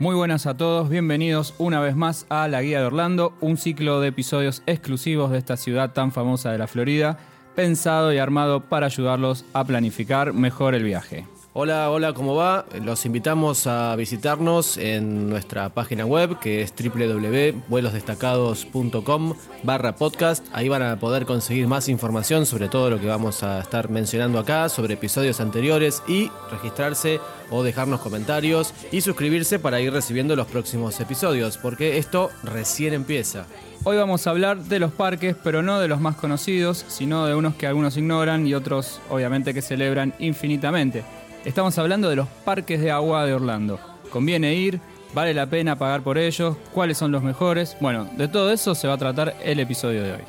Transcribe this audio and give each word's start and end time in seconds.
Muy 0.00 0.14
buenas 0.14 0.46
a 0.46 0.56
todos, 0.56 0.88
bienvenidos 0.88 1.54
una 1.58 1.80
vez 1.80 1.96
más 1.96 2.24
a 2.28 2.46
La 2.46 2.62
Guía 2.62 2.78
de 2.78 2.86
Orlando, 2.86 3.32
un 3.40 3.56
ciclo 3.56 4.00
de 4.00 4.06
episodios 4.06 4.62
exclusivos 4.66 5.32
de 5.32 5.38
esta 5.38 5.56
ciudad 5.56 5.92
tan 5.92 6.12
famosa 6.12 6.52
de 6.52 6.58
la 6.58 6.68
Florida, 6.68 7.18
pensado 7.56 8.12
y 8.12 8.18
armado 8.18 8.60
para 8.60 8.86
ayudarlos 8.86 9.44
a 9.54 9.64
planificar 9.64 10.32
mejor 10.32 10.76
el 10.76 10.84
viaje. 10.84 11.26
Hola, 11.60 11.90
hola, 11.90 12.12
¿cómo 12.12 12.36
va? 12.36 12.66
Los 12.84 13.04
invitamos 13.04 13.66
a 13.66 13.96
visitarnos 13.96 14.76
en 14.76 15.28
nuestra 15.28 15.70
página 15.70 16.06
web 16.06 16.38
que 16.38 16.62
es 16.62 16.72
www.vuelosdestacados.com 16.72 19.34
barra 19.64 19.96
podcast. 19.96 20.46
Ahí 20.52 20.68
van 20.68 20.82
a 20.82 21.00
poder 21.00 21.26
conseguir 21.26 21.66
más 21.66 21.88
información 21.88 22.46
sobre 22.46 22.68
todo 22.68 22.90
lo 22.90 23.00
que 23.00 23.08
vamos 23.08 23.42
a 23.42 23.58
estar 23.58 23.90
mencionando 23.90 24.38
acá, 24.38 24.68
sobre 24.68 24.94
episodios 24.94 25.40
anteriores 25.40 26.00
y 26.06 26.30
registrarse 26.52 27.18
o 27.50 27.64
dejarnos 27.64 28.02
comentarios 28.02 28.72
y 28.92 29.00
suscribirse 29.00 29.58
para 29.58 29.80
ir 29.80 29.92
recibiendo 29.92 30.36
los 30.36 30.46
próximos 30.46 31.00
episodios, 31.00 31.58
porque 31.58 31.98
esto 31.98 32.30
recién 32.44 32.94
empieza. 32.94 33.46
Hoy 33.82 33.96
vamos 33.96 34.28
a 34.28 34.30
hablar 34.30 34.58
de 34.58 34.78
los 34.78 34.92
parques, 34.92 35.34
pero 35.42 35.64
no 35.64 35.80
de 35.80 35.88
los 35.88 36.00
más 36.00 36.14
conocidos, 36.14 36.84
sino 36.86 37.26
de 37.26 37.34
unos 37.34 37.56
que 37.56 37.66
algunos 37.66 37.96
ignoran 37.96 38.46
y 38.46 38.54
otros 38.54 39.00
obviamente 39.10 39.52
que 39.52 39.62
celebran 39.62 40.14
infinitamente. 40.20 41.02
Estamos 41.44 41.78
hablando 41.78 42.10
de 42.10 42.16
los 42.16 42.28
parques 42.44 42.80
de 42.80 42.90
agua 42.90 43.24
de 43.24 43.34
Orlando. 43.34 43.78
¿Conviene 44.10 44.54
ir? 44.54 44.80
¿Vale 45.14 45.32
la 45.32 45.46
pena 45.46 45.78
pagar 45.78 46.02
por 46.02 46.18
ellos? 46.18 46.56
¿Cuáles 46.74 46.98
son 46.98 47.12
los 47.12 47.22
mejores? 47.22 47.76
Bueno, 47.80 48.08
de 48.16 48.28
todo 48.28 48.52
eso 48.52 48.74
se 48.74 48.88
va 48.88 48.94
a 48.94 48.98
tratar 48.98 49.34
el 49.42 49.60
episodio 49.60 50.02
de 50.02 50.12
hoy. 50.12 50.22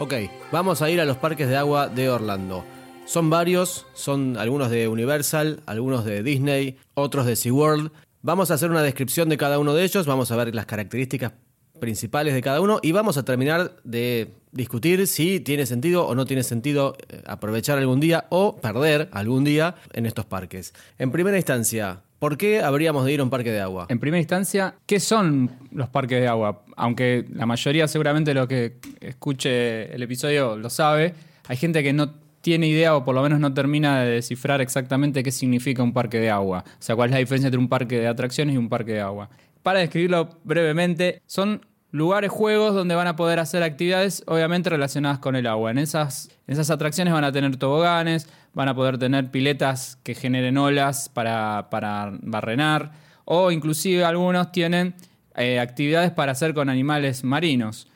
Ok, 0.00 0.14
vamos 0.52 0.80
a 0.80 0.90
ir 0.90 1.00
a 1.00 1.04
los 1.04 1.16
parques 1.16 1.48
de 1.48 1.56
agua 1.56 1.88
de 1.88 2.08
Orlando. 2.08 2.64
Son 3.08 3.30
varios, 3.30 3.86
son 3.94 4.36
algunos 4.36 4.68
de 4.68 4.86
Universal, 4.86 5.62
algunos 5.64 6.04
de 6.04 6.22
Disney, 6.22 6.76
otros 6.92 7.24
de 7.24 7.36
SeaWorld. 7.36 7.90
Vamos 8.20 8.50
a 8.50 8.54
hacer 8.54 8.70
una 8.70 8.82
descripción 8.82 9.30
de 9.30 9.38
cada 9.38 9.58
uno 9.58 9.72
de 9.72 9.82
ellos, 9.82 10.04
vamos 10.04 10.30
a 10.30 10.36
ver 10.36 10.54
las 10.54 10.66
características 10.66 11.32
principales 11.80 12.34
de 12.34 12.42
cada 12.42 12.60
uno 12.60 12.80
y 12.82 12.92
vamos 12.92 13.16
a 13.16 13.24
terminar 13.24 13.76
de 13.82 14.34
discutir 14.52 15.06
si 15.06 15.40
tiene 15.40 15.64
sentido 15.64 16.06
o 16.06 16.14
no 16.14 16.26
tiene 16.26 16.42
sentido 16.42 16.98
eh, 17.08 17.22
aprovechar 17.26 17.78
algún 17.78 17.98
día 17.98 18.26
o 18.28 18.56
perder 18.56 19.08
algún 19.12 19.42
día 19.42 19.76
en 19.94 20.04
estos 20.04 20.26
parques. 20.26 20.74
En 20.98 21.10
primera 21.10 21.38
instancia, 21.38 22.02
¿por 22.18 22.36
qué 22.36 22.60
habríamos 22.60 23.06
de 23.06 23.14
ir 23.14 23.20
a 23.20 23.22
un 23.22 23.30
parque 23.30 23.50
de 23.50 23.60
agua? 23.62 23.86
En 23.88 24.00
primera 24.00 24.20
instancia, 24.20 24.74
¿qué 24.84 25.00
son 25.00 25.50
los 25.72 25.88
parques 25.88 26.20
de 26.20 26.28
agua? 26.28 26.62
Aunque 26.76 27.24
la 27.32 27.46
mayoría 27.46 27.88
seguramente 27.88 28.34
lo 28.34 28.46
que 28.46 28.76
escuche 29.00 29.94
el 29.94 30.02
episodio 30.02 30.58
lo 30.58 30.68
sabe, 30.68 31.14
hay 31.46 31.56
gente 31.56 31.82
que 31.82 31.94
no 31.94 32.27
tiene 32.40 32.68
idea 32.68 32.96
o 32.96 33.04
por 33.04 33.14
lo 33.14 33.22
menos 33.22 33.40
no 33.40 33.52
termina 33.52 34.02
de 34.02 34.10
descifrar 34.10 34.60
exactamente 34.60 35.22
qué 35.22 35.32
significa 35.32 35.82
un 35.82 35.92
parque 35.92 36.18
de 36.18 36.30
agua. 36.30 36.64
O 36.66 36.82
sea, 36.82 36.96
cuál 36.96 37.10
es 37.10 37.12
la 37.12 37.18
diferencia 37.18 37.48
entre 37.48 37.58
un 37.58 37.68
parque 37.68 37.98
de 37.98 38.08
atracciones 38.08 38.54
y 38.54 38.58
un 38.58 38.68
parque 38.68 38.92
de 38.92 39.00
agua. 39.00 39.30
Para 39.62 39.80
describirlo 39.80 40.28
brevemente, 40.44 41.20
son 41.26 41.66
lugares, 41.90 42.30
juegos 42.30 42.74
donde 42.74 42.94
van 42.94 43.06
a 43.06 43.16
poder 43.16 43.38
hacer 43.38 43.62
actividades 43.62 44.22
obviamente 44.26 44.70
relacionadas 44.70 45.18
con 45.18 45.36
el 45.36 45.46
agua. 45.46 45.70
En 45.70 45.78
esas, 45.78 46.30
en 46.46 46.54
esas 46.54 46.70
atracciones 46.70 47.12
van 47.12 47.24
a 47.24 47.32
tener 47.32 47.56
toboganes, 47.56 48.28
van 48.54 48.68
a 48.68 48.74
poder 48.74 48.98
tener 48.98 49.30
piletas 49.30 49.98
que 50.02 50.14
generen 50.14 50.58
olas 50.58 51.08
para, 51.08 51.68
para 51.70 52.12
barrenar 52.22 52.92
o 53.24 53.50
inclusive 53.50 54.04
algunos 54.04 54.52
tienen 54.52 54.94
eh, 55.36 55.60
actividades 55.60 56.10
para 56.10 56.32
hacer 56.32 56.54
con 56.54 56.68
animales 56.68 57.24
marinos. 57.24 57.88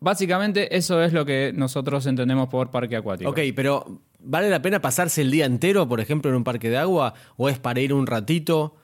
Básicamente 0.00 0.76
eso 0.76 1.02
es 1.02 1.12
lo 1.12 1.24
que 1.24 1.52
nosotros 1.54 2.06
entendemos 2.06 2.48
por 2.48 2.70
parque 2.70 2.96
acuático. 2.96 3.30
Ok, 3.30 3.40
pero 3.54 4.00
¿vale 4.20 4.50
la 4.50 4.62
pena 4.62 4.80
pasarse 4.80 5.22
el 5.22 5.30
día 5.30 5.46
entero, 5.46 5.88
por 5.88 6.00
ejemplo, 6.00 6.30
en 6.30 6.36
un 6.36 6.44
parque 6.44 6.70
de 6.70 6.76
agua? 6.76 7.14
¿O 7.36 7.48
es 7.48 7.58
para 7.58 7.80
ir 7.80 7.92
un 7.92 8.06
ratito 8.06 8.76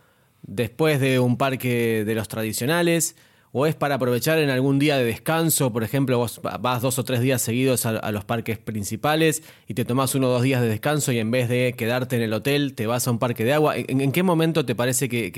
después 0.42 1.00
de 1.00 1.18
un 1.18 1.36
parque 1.36 2.04
de 2.04 2.14
los 2.14 2.28
tradicionales? 2.28 3.16
¿O 3.54 3.66
es 3.66 3.74
para 3.74 3.96
aprovechar 3.96 4.38
en 4.38 4.48
algún 4.48 4.78
día 4.78 4.96
de 4.96 5.04
descanso? 5.04 5.74
Por 5.74 5.84
ejemplo, 5.84 6.16
vos 6.16 6.40
vas 6.60 6.80
dos 6.80 6.98
o 6.98 7.04
tres 7.04 7.20
días 7.20 7.42
seguidos 7.42 7.84
a, 7.84 8.10
los 8.10 8.24
parques 8.24 8.58
principales 8.58 9.42
y 9.68 9.74
te 9.74 9.84
tomás 9.84 10.14
uno 10.14 10.28
o 10.28 10.30
dos 10.30 10.42
días 10.42 10.62
de 10.62 10.68
descanso 10.68 11.12
y 11.12 11.18
en 11.18 11.30
vez 11.30 11.50
de 11.50 11.74
quedarte 11.76 12.16
en 12.16 12.22
el 12.22 12.32
hotel 12.32 12.72
te 12.72 12.86
vas 12.86 13.06
a 13.06 13.10
un 13.10 13.18
parque 13.18 13.44
de 13.44 13.52
agua. 13.52 13.74
¿En, 13.76 14.10
qué 14.10 14.22
momento 14.22 14.64
te 14.64 14.74
parece 14.74 15.10
que, 15.10 15.30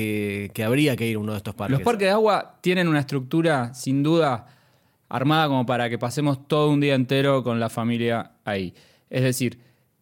que 0.55 0.65
habría 0.65 0.95
que 0.95 1.09
ir 1.09 1.17
a 1.17 1.19
uno 1.19 1.33
de 1.33 1.39
estos 1.39 1.57
parques? 1.57 1.77
Los 1.77 1.85
parques 1.85 2.07
de 2.07 2.13
agua 2.13 2.59
tienen 2.61 2.87
una 2.87 3.01
estructura, 3.01 3.75
sin 3.75 4.05
duda, 4.05 4.47
armada 5.15 5.47
como 5.47 5.65
para 5.65 5.89
que 5.89 5.97
pasemos 5.97 6.49
todo 6.49 6.71
un 6.71 6.81
día 6.81 6.97
entero 6.97 7.45
con 7.45 7.61
la 7.61 7.71
familia 7.71 8.33
ahí. 8.45 8.75
Es 9.09 9.23
decir, 9.23 9.61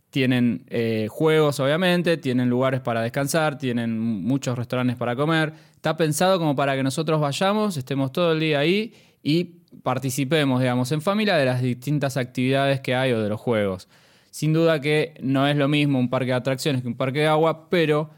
tienen 0.09 0.65
eh, 0.69 1.06
juegos 1.11 1.61
obviamente, 1.61 2.17
tienen 2.17 2.49
lugares 2.49 2.81
para 2.81 3.03
descansar, 3.03 3.59
tienen 3.59 3.99
muchos 3.99 4.56
restaurantes 4.56 4.97
para 4.97 5.15
comer. 5.15 5.53
Está 5.75 5.99
pensado 5.99 6.39
como 6.39 6.56
para 6.56 6.77
que 6.77 6.83
nosotros 6.83 7.21
vayamos, 7.21 7.77
estemos 7.77 8.11
todo 8.11 8.33
el 8.33 8.41
día 8.41 8.61
ahí 8.61 8.95
y 9.22 9.45
participemos, 9.83 10.61
digamos, 10.61 10.91
en 10.93 11.03
familia 11.03 11.37
de 11.37 11.45
las 11.45 11.61
distintas 11.61 12.17
actividades 12.17 12.81
que 12.81 12.95
hay 12.95 13.12
o 13.12 13.22
de 13.22 13.28
los 13.28 13.41
juegos. 13.41 13.89
Sin 14.31 14.55
duda 14.55 14.81
que 14.81 15.12
no 15.21 15.47
es 15.47 15.56
lo 15.56 15.69
mismo 15.69 15.99
un 15.99 16.09
parque 16.09 16.28
de 16.28 16.34
atracciones 16.34 16.81
que 16.81 16.89
un 16.89 16.97
parque 16.97 17.19
de 17.19 17.27
agua, 17.27 17.69
pero 17.69 18.09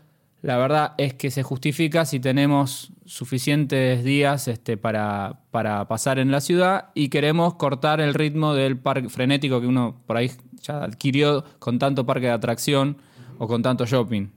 la 0.45 0.59
verdad 0.59 0.93
es 0.99 1.15
que 1.15 1.31
se 1.31 1.43
justifica 1.43 2.05
si 2.05 2.21
tenemos 2.21 2.93
suficientes 3.07 4.05
días 4.05 4.47
este, 4.47 4.77
para, 4.77 5.41
para, 5.51 5.89
pasar 5.89 6.19
en 6.19 6.31
la 6.31 6.43
ciudad 6.43 6.91
y 6.95 7.09
queremos 7.09 7.55
cortar 7.55 8.03
el 8.03 8.13
ritmo 8.13 8.53
del 8.53 8.77
parque 8.77 9.09
frenético 9.09 9.63
que 9.63 9.67
uno 9.67 10.03
por 10.07 10.19
ahí 10.19 10.31
ya 10.61 10.85
adquirió 10.85 11.47
con 11.59 11.79
tanto 11.79 12.05
parque 12.05 12.27
de 12.27 12.33
atracción 12.33 12.99
o 13.39 13.49
con 13.49 13.63
tanto 13.63 13.87
shopping. 13.87 14.29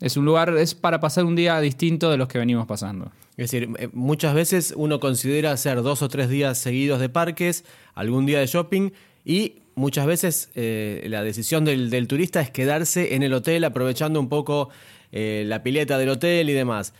Es 0.00 0.16
un 0.16 0.24
lugar, 0.24 0.56
es 0.56 0.74
para 0.74 0.98
pasar 0.98 1.26
un 1.26 1.36
día 1.36 1.60
distinto 1.60 2.10
de 2.10 2.16
los 2.16 2.26
que 2.26 2.38
venimos 2.38 2.66
pasando. 2.66 3.12
Es 3.36 3.50
decir, 3.50 3.68
eh, 3.78 3.90
muchas 3.92 4.32
veces 4.32 4.72
uno 4.74 4.98
considera 4.98 5.52
hacer 5.52 5.82
dos 5.82 6.00
o 6.00 6.08
tres 6.08 6.30
días 6.30 6.56
seguidos 6.56 7.00
de 7.00 7.10
parques, 7.10 7.66
algún 7.92 8.24
día 8.24 8.38
de 8.38 8.46
shopping 8.46 8.92
y 9.26 9.56
muchas 9.74 10.06
veces 10.06 10.50
eh, 10.54 11.04
la 11.10 11.22
decisión 11.22 11.66
del, 11.66 11.90
del 11.90 12.08
turista 12.08 12.40
es 12.40 12.50
quedarse 12.50 13.14
en 13.14 13.22
el 13.22 13.34
hotel 13.34 13.64
aprovechando 13.64 14.20
un 14.20 14.30
poco 14.30 14.70
eh, 15.12 15.44
la 15.46 15.62
pileta 15.62 15.98
del 15.98 16.08
hotel 16.08 16.50
y 16.50 16.52
demás. 16.52 16.94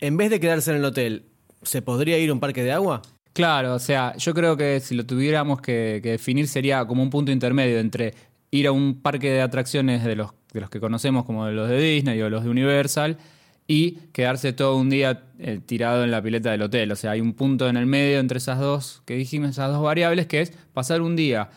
En 0.00 0.16
vez 0.16 0.30
de 0.30 0.40
quedarse 0.40 0.70
en 0.70 0.78
el 0.78 0.84
hotel, 0.84 1.24
¿se 1.62 1.82
podría 1.82 2.18
ir 2.18 2.30
a 2.30 2.32
un 2.32 2.40
parque 2.40 2.62
de 2.62 2.72
agua? 2.72 3.02
Claro, 3.32 3.74
o 3.74 3.78
sea, 3.78 4.16
yo 4.16 4.32
creo 4.32 4.56
que 4.56 4.80
si 4.80 4.94
lo 4.94 5.04
tuviéramos 5.04 5.60
que, 5.60 6.00
definir 6.02 6.48
sería 6.48 6.84
como 6.86 7.02
un 7.02 7.10
punto 7.10 7.30
intermedio 7.30 7.78
entre 7.78 8.14
ir 8.50 8.66
a 8.66 8.72
un 8.72 9.02
parque 9.02 9.30
de 9.30 9.42
atracciones 9.42 10.04
de 10.04 10.16
los, 10.16 10.30
de 10.52 10.60
los 10.62 10.70
que 10.70 10.80
conocemos 10.80 11.24
como 11.24 11.46
los 11.50 11.68
de 11.68 11.78
Disney 11.78 12.20
o 12.22 12.30
los 12.30 12.44
de 12.44 12.50
Universal 12.50 13.18
y 13.66 13.92
quedarse 14.12 14.52
todo 14.52 14.76
un 14.76 14.88
día 14.88 15.24
eh, 15.38 15.60
tirado 15.64 16.04
en 16.04 16.10
la 16.10 16.22
pileta 16.22 16.50
del 16.50 16.62
hotel. 16.62 16.92
O 16.92 16.96
sea, 16.96 17.10
hay 17.10 17.20
un 17.20 17.34
punto 17.34 17.68
en 17.68 17.76
el 17.76 17.86
medio 17.86 18.20
entre 18.20 18.38
esas 18.38 18.58
dos 18.58 19.02
que 19.04 19.16
dijimos, 19.16 19.50
esas 19.50 19.70
dos 19.70 19.82
variables, 19.82 20.26
que 20.26 20.40
es 20.40 20.52
pasar 20.72 21.02
un 21.02 21.16
día 21.16 21.50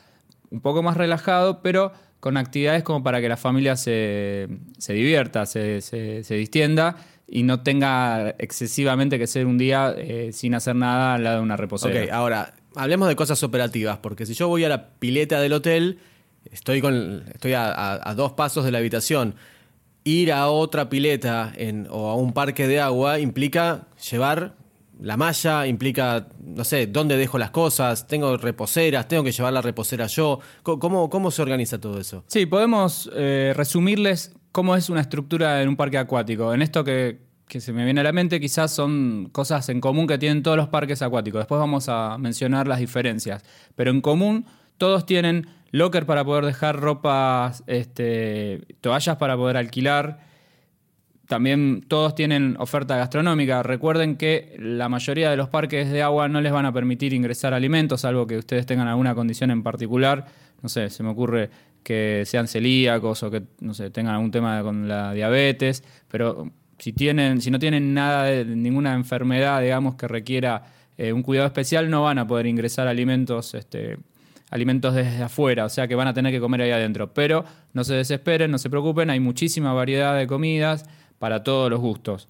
un 0.49 0.61
poco 0.61 0.81
más 0.83 0.97
relajado, 0.97 1.61
pero 1.61 1.93
con 2.19 2.37
actividades 2.37 2.83
como 2.83 3.03
para 3.03 3.21
que 3.21 3.29
la 3.29 3.37
familia 3.37 3.75
se, 3.75 4.47
divierta, 4.87 5.45
se, 5.45 5.81
se, 5.81 6.35
distienda 6.35 6.97
y 7.27 7.43
no 7.43 7.61
tenga 7.61 8.35
excesivamente 8.39 9.17
que 9.19 9.27
ser 9.27 9.45
un 9.45 9.57
día 9.57 9.93
eh, 9.97 10.31
sin 10.33 10.55
hacer 10.55 10.75
nada 10.75 11.15
al 11.15 11.23
lado 11.23 11.37
de 11.37 11.43
una 11.43 11.57
reposera. 11.57 12.03
Ok, 12.03 12.09
ahora, 12.11 12.53
hablemos 12.75 13.07
de 13.07 13.15
cosas 13.15 13.41
operativas, 13.43 13.99
porque 13.99 14.25
si 14.25 14.33
yo 14.33 14.47
voy 14.47 14.63
a 14.63 14.69
la 14.69 14.89
pileta 14.89 15.39
del 15.39 15.53
hotel, 15.53 15.99
estoy, 16.51 16.81
con, 16.81 17.23
estoy 17.33 17.53
a, 17.55 18.13
dos 18.15 18.33
pasos 18.33 18.65
de 18.65 18.71
la 18.71 18.79
habitación. 18.79 19.35
Ir 20.03 20.31
a 20.31 20.47
otra 20.47 20.89
pileta 20.89 21.53
en, 21.55 21.87
o 21.89 22.09
a 22.09 22.15
un 22.15 22.33
parque 22.33 22.67
de 22.67 22.79
agua 22.79 23.19
implica 23.19 23.87
llevar 24.09 24.55
la 25.01 25.17
malla 25.17 25.65
implica, 25.65 26.27
no 26.43 26.63
sé, 26.63 26.87
dónde 26.87 27.17
dejo 27.17 27.37
las 27.37 27.51
cosas, 27.51 28.07
tengo 28.07 28.37
reposeras, 28.37 29.07
tengo 29.07 29.23
que 29.23 29.31
llevar 29.31 29.53
la 29.53 29.61
reposera 29.61 30.07
yo. 30.07 30.39
¿Cómo, 30.63 31.09
cómo 31.09 31.31
se 31.31 31.41
organiza 31.41 31.79
todo 31.79 31.99
eso? 31.99 32.23
Sí, 32.27 32.45
podemos 32.45 33.09
eh, 33.15 33.53
resumirles 33.55 34.35
cómo 34.51 34.75
es 34.75 34.89
una 34.89 35.01
estructura 35.01 35.61
en 35.61 35.69
un 35.69 35.75
parque 35.75 35.97
acuático. 35.97 36.53
En 36.53 36.61
esto 36.61 36.83
que, 36.83 37.19
que, 37.47 37.61
se 37.61 37.71
me 37.71 37.85
viene 37.85 38.01
a 38.01 38.03
la 38.03 38.11
mente 38.11 38.39
quizás 38.39 38.71
son 38.71 39.29
cosas 39.31 39.69
en 39.69 39.79
común 39.79 40.05
que 40.05 40.17
tienen 40.17 40.43
todos 40.43 40.57
los 40.57 40.67
parques 40.67 41.01
acuáticos. 41.01 41.39
Después 41.39 41.59
vamos 41.59 41.87
a 41.87 42.17
mencionar 42.17 42.67
las 42.67 42.79
diferencias. 42.79 43.43
Pero 43.75 43.91
en 43.91 44.01
común 44.01 44.45
todos 44.77 45.05
tienen 45.05 45.47
locker 45.71 46.05
para 46.05 46.25
poder 46.25 46.45
dejar 46.45 46.79
ropa, 46.79 47.53
este, 47.67 48.61
toallas 48.81 49.17
para 49.17 49.37
poder 49.37 49.55
alquilar 49.55 50.28
también 51.29 51.85
todos 51.87 52.15
tienen 52.15 52.55
oferta 52.57 52.97
gastronómica. 52.97 53.61
Recuerden 53.61 54.15
que 54.15 54.55
la 54.57 54.89
mayoría 54.89 55.29
de 55.29 55.37
los 55.37 55.47
parques 55.47 55.91
de 55.91 56.01
agua 56.01 56.27
no 56.27 56.41
les 56.41 56.51
van 56.51 56.65
a 56.65 56.73
permitir 56.73 57.13
ingresar 57.13 57.53
alimentos, 57.53 58.01
salvo 58.01 58.25
que 58.25 58.39
ustedes 58.39 58.65
tengan 58.65 58.87
alguna 58.87 59.13
condición 59.13 59.51
en 59.51 59.61
particular. 59.61 60.25
No 60.63 60.69
sé, 60.69 60.89
se 60.89 61.03
me 61.03 61.09
ocurre 61.09 61.51
que 61.83 62.23
sean 62.25 62.47
celíacos 62.47 63.21
o 63.21 63.29
que 63.29 63.43
no 63.59 63.75
sé, 63.75 63.91
tengan 63.91 64.15
algún 64.15 64.31
tema 64.31 64.63
con 64.63 64.87
la 64.87 65.13
diabetes, 65.13 65.83
pero 66.07 66.49
si, 66.79 66.93
tienen, 66.93 67.41
si 67.41 67.51
no 67.51 67.59
tienen 67.59 67.93
nada 67.93 68.23
de 68.23 68.43
ninguna 68.43 68.95
enfermedad, 68.95 69.61
digamos, 69.61 69.93
que 69.93 70.07
requiera 70.07 70.63
eh, 70.97 71.13
un 71.13 71.21
cuidado 71.21 71.45
especial, 71.45 71.91
no 71.91 72.01
van 72.01 72.17
a 72.17 72.25
poder 72.25 72.47
ingresar 72.47 72.87
alimentos, 72.87 73.53
este, 73.53 73.99
alimentos 74.49 74.95
desde 74.95 75.21
afuera, 75.21 75.65
o 75.65 75.69
sea 75.69 75.87
que 75.87 75.93
van 75.93 76.07
a 76.07 76.13
tener 76.15 76.31
que 76.31 76.39
comer 76.39 76.63
ahí 76.63 76.71
adentro. 76.71 77.13
Pero 77.13 77.45
no 77.73 77.83
se 77.83 77.93
desesperen, 77.93 78.49
no 78.49 78.57
se 78.57 78.71
preocupen, 78.71 79.11
hay 79.11 79.19
muchísima 79.19 79.73
variedad 79.73 80.17
de 80.17 80.25
comidas 80.25 80.85
para 81.19 81.43
todos 81.43 81.69
los 81.69 81.79
gustos. 81.79 82.27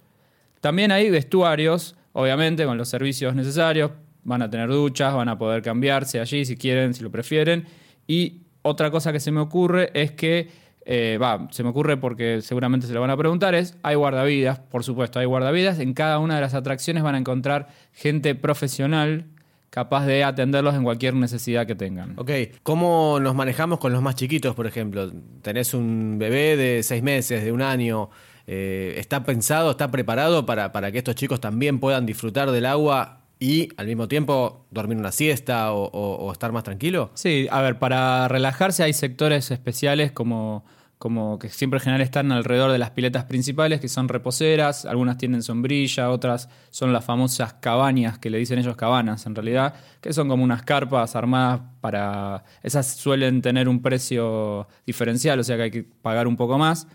También 0.61 0.91
hay 0.91 1.09
vestuarios, 1.09 1.95
obviamente, 2.11 2.65
con 2.65 2.77
los 2.77 2.89
servicios 2.89 3.33
necesarios. 3.35 3.91
Van 4.23 4.41
a 4.41 4.49
tener 4.49 4.69
duchas, 4.69 5.13
van 5.13 5.29
a 5.29 5.37
poder 5.37 5.61
cambiarse 5.61 6.19
allí 6.19 6.43
si 6.43 6.57
quieren, 6.57 6.93
si 6.93 7.03
lo 7.03 7.11
prefieren. 7.11 7.65
Y 8.07 8.41
otra 8.61 8.91
cosa 8.91 9.13
que 9.13 9.19
se 9.19 9.31
me 9.31 9.39
ocurre 9.39 9.91
es 9.93 10.11
que, 10.11 10.49
eh, 10.85 11.17
va, 11.21 11.47
se 11.51 11.63
me 11.63 11.69
ocurre 11.69 11.97
porque 11.97 12.41
seguramente 12.41 12.87
se 12.87 12.93
lo 12.93 13.01
van 13.01 13.11
a 13.11 13.17
preguntar, 13.17 13.55
es, 13.55 13.77
hay 13.83 13.95
guardavidas, 13.95 14.59
por 14.59 14.83
supuesto, 14.83 15.19
hay 15.19 15.25
guardavidas. 15.25 15.79
En 15.79 15.93
cada 15.93 16.19
una 16.19 16.35
de 16.35 16.41
las 16.41 16.53
atracciones 16.53 17.03
van 17.03 17.15
a 17.15 17.19
encontrar 17.19 17.69
gente 17.93 18.35
profesional 18.35 19.25
capaz 19.69 20.05
de 20.05 20.23
atenderlos 20.23 20.75
en 20.75 20.83
cualquier 20.83 21.13
necesidad 21.13 21.67
que 21.67 21.75
tengan. 21.75 22.13
Ok, 22.17 22.31
¿cómo 22.63 23.19
nos 23.21 23.35
manejamos 23.35 23.79
con 23.79 23.93
los 23.93 24.01
más 24.01 24.15
chiquitos, 24.15 24.55
por 24.55 24.67
ejemplo? 24.67 25.11
Tenés 25.41 25.73
un 25.73 26.17
bebé 26.17 26.57
de 26.57 26.83
seis 26.83 27.03
meses, 27.03 27.43
de 27.43 27.51
un 27.51 27.61
año, 27.61 28.09
eh, 28.51 28.95
¿está 28.97 29.23
pensado, 29.25 29.69
está 29.69 29.91
preparado 29.91 30.47
para, 30.47 30.71
para, 30.71 30.91
que 30.91 30.97
estos 30.97 31.13
chicos 31.13 31.39
también 31.39 31.79
puedan 31.79 32.07
disfrutar 32.07 32.49
del 32.49 32.65
agua 32.65 33.21
y 33.37 33.69
al 33.77 33.85
mismo 33.85 34.07
tiempo 34.07 34.65
dormir 34.71 34.97
una 34.97 35.11
siesta 35.11 35.71
o, 35.71 36.31
estar 36.31 36.51
más 36.51 36.63
tranquilo? 36.63 37.11
Sí, 37.13 37.47
a 37.51 37.61
ver, 37.61 37.77
para 37.77 38.27
relajarse 38.27 38.81
hay 38.81 38.93
sectores 38.93 39.51
especiales 39.51 40.11
como 40.11 40.65
como 40.97 41.39
que 41.39 41.47
siempre 41.47 41.77
en 41.77 41.83
general 41.83 42.01
están 42.01 42.29
alrededor 42.33 42.73
de 42.73 42.77
las 42.77 42.89
piletas 42.89 43.23
principales, 43.23 43.79
que 43.79 43.87
son 43.87 44.09
reposeras, 44.09 44.83
algunas 44.83 45.17
tienen 45.17 45.43
sombrilla, 45.43 46.09
otras 46.09 46.49
son 46.71 46.91
las 46.91 47.05
famosas 47.05 47.53
cabañas, 47.53 48.19
que 48.19 48.29
le 48.29 48.37
dicen 48.37 48.59
ellos 48.59 48.75
cabanas 48.75 49.25
en 49.25 49.33
realidad, 49.33 49.75
que 50.01 50.11
son 50.11 50.27
como 50.27 50.43
unas 50.43 50.63
carpas 50.63 51.15
armadas 51.15 51.61
para... 51.79 52.43
Esas 52.63 52.87
suelen 52.95 53.41
tener 53.41 53.69
un 53.69 53.81
precio 53.81 54.67
diferencial, 54.85 55.39
o 55.39 55.43
sea 55.45 55.55
que 55.55 55.63
hay 55.63 55.71
que 55.71 55.83
pagar 55.83 56.27
un 56.27 56.35
poco 56.35 56.57
más, 56.57 56.85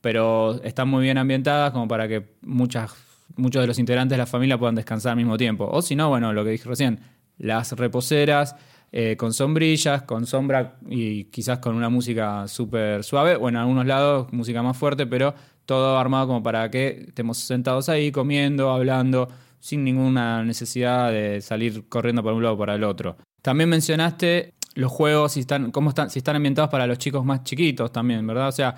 pero 0.00 0.62
están 0.62 0.88
muy 0.88 1.02
bien 1.02 1.18
ambientadas 1.18 1.72
como 1.72 1.88
para 1.88 2.08
que 2.08 2.36
muchas, 2.42 2.92
muchos 3.36 3.62
de 3.62 3.66
los 3.66 3.78
integrantes 3.78 4.14
de 4.14 4.18
la 4.18 4.26
familia 4.26 4.58
puedan 4.58 4.74
descansar 4.74 5.10
al 5.10 5.16
mismo 5.16 5.36
tiempo. 5.36 5.68
O 5.70 5.82
si 5.82 5.96
no, 5.96 6.08
bueno, 6.08 6.32
lo 6.32 6.44
que 6.44 6.50
dije 6.50 6.68
recién, 6.68 7.00
las 7.38 7.72
reposeras 7.72 8.56
eh, 8.90 9.16
con 9.18 9.34
sombrillas, 9.34 10.02
con 10.02 10.26
sombra 10.26 10.78
y 10.88 11.24
quizás 11.24 11.58
con 11.58 11.74
una 11.74 11.90
música 11.90 12.48
súper 12.48 13.04
suave, 13.04 13.36
o 13.36 13.48
en 13.48 13.56
algunos 13.56 13.86
lados 13.86 14.32
música 14.32 14.62
más 14.62 14.76
fuerte, 14.76 15.06
pero 15.06 15.34
todo 15.66 15.98
armado 15.98 16.28
como 16.28 16.42
para 16.42 16.70
que 16.70 17.04
estemos 17.08 17.36
sentados 17.36 17.90
ahí 17.90 18.10
comiendo, 18.10 18.70
hablando, 18.70 19.28
sin 19.60 19.84
ninguna 19.84 20.42
necesidad 20.42 21.12
de 21.12 21.42
salir 21.42 21.86
corriendo 21.88 22.22
por 22.22 22.32
un 22.32 22.42
lado 22.42 22.54
o 22.54 22.58
para 22.58 22.76
el 22.76 22.84
otro. 22.84 23.18
También 23.42 23.68
mencionaste 23.68 24.54
los 24.74 24.90
juegos, 24.90 25.32
si 25.32 25.40
están, 25.40 25.70
cómo 25.70 25.90
están, 25.90 26.08
si 26.08 26.20
están 26.20 26.36
ambientados 26.36 26.70
para 26.70 26.86
los 26.86 26.96
chicos 26.96 27.24
más 27.24 27.42
chiquitos 27.42 27.92
también, 27.92 28.26
¿verdad? 28.26 28.48
O 28.48 28.52
sea, 28.52 28.74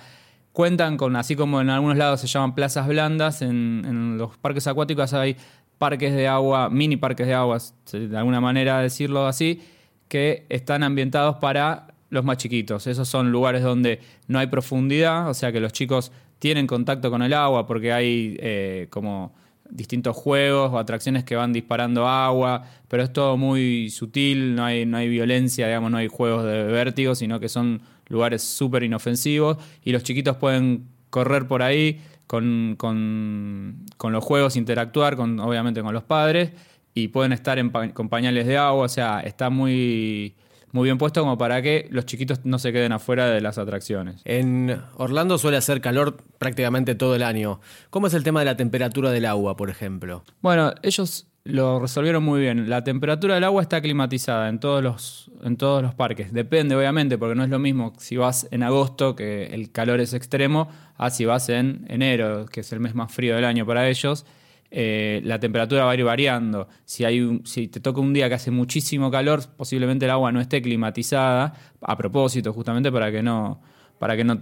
cuentan 0.53 0.97
con, 0.97 1.15
así 1.15 1.35
como 1.35 1.61
en 1.61 1.69
algunos 1.69 1.97
lados 1.97 2.21
se 2.21 2.27
llaman 2.27 2.55
plazas 2.55 2.87
blandas, 2.87 3.41
en, 3.41 4.17
los 4.17 4.37
parques 4.37 4.67
acuáticos 4.67 5.13
hay 5.13 5.35
parques 5.77 6.13
de 6.13 6.27
agua, 6.27 6.69
mini 6.69 6.97
parques 6.97 7.25
de 7.27 7.33
agua, 7.33 7.57
de 7.91 8.17
alguna 8.17 8.41
manera 8.41 8.79
decirlo 8.79 9.25
así, 9.25 9.61
que 10.07 10.45
están 10.49 10.83
ambientados 10.83 11.37
para 11.37 11.87
los 12.09 12.23
más 12.23 12.37
chiquitos. 12.37 12.85
Esos 12.87 13.07
son 13.07 13.31
lugares 13.31 13.63
donde 13.63 13.99
no 14.27 14.37
hay 14.39 14.47
profundidad, 14.47 15.29
o 15.29 15.33
sea 15.33 15.51
que 15.51 15.59
los 15.59 15.71
chicos 15.71 16.11
tienen 16.39 16.67
contacto 16.67 17.09
con 17.09 17.21
el 17.21 17.33
agua 17.33 17.65
porque 17.65 17.93
hay 17.93 18.37
eh, 18.39 18.87
como 18.89 19.33
distintos 19.71 20.15
juegos 20.15 20.71
o 20.71 20.77
atracciones 20.77 21.23
que 21.23 21.35
van 21.35 21.53
disparando 21.53 22.07
agua, 22.07 22.63
pero 22.87 23.03
es 23.03 23.11
todo 23.11 23.37
muy 23.37 23.89
sutil, 23.89 24.53
no 24.55 24.65
hay, 24.65 24.85
no 24.85 24.97
hay 24.97 25.07
violencia, 25.09 25.67
digamos, 25.67 25.89
no 25.91 25.97
hay 25.97 26.07
juegos 26.07 26.43
de 26.43 26.63
vértigo, 26.63 27.15
sino 27.15 27.39
que 27.39 27.49
son 27.49 27.81
lugares 28.07 28.43
súper 28.43 28.83
inofensivos 28.83 29.57
y 29.83 29.91
los 29.91 30.03
chiquitos 30.03 30.37
pueden 30.37 30.87
correr 31.09 31.47
por 31.47 31.63
ahí 31.63 32.01
con, 32.27 32.75
con, 32.77 34.11
los 34.11 34.23
juegos, 34.23 34.55
interactuar 34.55 35.15
con, 35.15 35.39
obviamente 35.39 35.81
con 35.81 35.93
los 35.93 36.03
padres 36.03 36.51
y 36.93 37.07
pueden 37.07 37.31
estar 37.31 37.57
en 37.57 37.69
con 37.69 38.09
pañales 38.09 38.45
de 38.47 38.57
agua, 38.57 38.83
o 38.85 38.89
sea, 38.89 39.21
está 39.21 39.49
muy, 39.49 40.35
muy 40.71 40.85
bien 40.85 40.97
puesto 40.97 41.21
como 41.21 41.37
para 41.37 41.61
que 41.61 41.87
los 41.91 42.05
chiquitos 42.05 42.45
no 42.45 42.59
se 42.59 42.71
queden 42.71 42.91
afuera 42.91 43.27
de 43.27 43.41
las 43.41 43.57
atracciones. 43.57 44.21
En 44.25 44.81
Orlando 44.95 45.37
suele 45.37 45.57
hacer 45.57 45.81
calor 45.81 46.17
prácticamente 46.37 46.95
todo 46.95 47.15
el 47.15 47.23
año. 47.23 47.59
¿Cómo 47.89 48.07
es 48.07 48.13
el 48.13 48.23
tema 48.23 48.39
de 48.41 48.45
la 48.45 48.57
temperatura 48.57 49.11
del 49.11 49.25
agua, 49.25 49.55
por 49.55 49.69
ejemplo? 49.69 50.23
Bueno, 50.41 50.73
ellos 50.81 51.27
lo 51.43 51.79
resolvieron 51.79 52.23
muy 52.23 52.39
bien. 52.39 52.69
La 52.69 52.83
temperatura 52.83 53.35
del 53.35 53.43
agua 53.43 53.61
está 53.61 53.81
climatizada 53.81 54.49
en 54.49 54.59
todos 54.59 54.83
los, 54.83 55.31
en 55.43 55.57
todos 55.57 55.81
los 55.81 55.95
parques. 55.95 56.31
Depende, 56.33 56.75
obviamente, 56.75 57.17
porque 57.17 57.35
no 57.35 57.43
es 57.43 57.49
lo 57.49 57.59
mismo 57.59 57.93
si 57.97 58.17
vas 58.17 58.47
en 58.51 58.63
agosto, 58.63 59.15
que 59.15 59.45
el 59.47 59.71
calor 59.71 59.99
es 59.99 60.13
extremo, 60.13 60.69
a 60.97 61.09
si 61.09 61.25
vas 61.25 61.49
en 61.49 61.85
enero, 61.89 62.45
que 62.45 62.61
es 62.61 62.71
el 62.71 62.79
mes 62.79 62.93
más 62.93 63.11
frío 63.11 63.35
del 63.35 63.45
año 63.45 63.65
para 63.65 63.89
ellos. 63.89 64.25
Eh, 64.73 65.19
la 65.25 65.37
temperatura 65.37 65.83
va 65.83 65.91
a 65.91 65.95
ir 65.95 66.03
variando. 66.05 66.69
Si, 66.85 67.03
hay 67.03 67.41
si 67.43 67.67
te 67.67 67.81
toca 67.81 67.99
un 67.99 68.13
día 68.13 68.29
que 68.29 68.35
hace 68.35 68.51
muchísimo 68.51 69.11
calor, 69.11 69.41
posiblemente 69.57 70.05
el 70.05 70.11
agua 70.11 70.31
no 70.31 70.39
esté 70.39 70.61
climatizada, 70.61 71.53
a 71.81 71.97
propósito, 71.97 72.53
justamente 72.53 72.89
para 72.89 73.11
que 73.11 73.21
no, 73.21 73.61
para 73.99 74.15
que 74.15 74.23
no, 74.23 74.39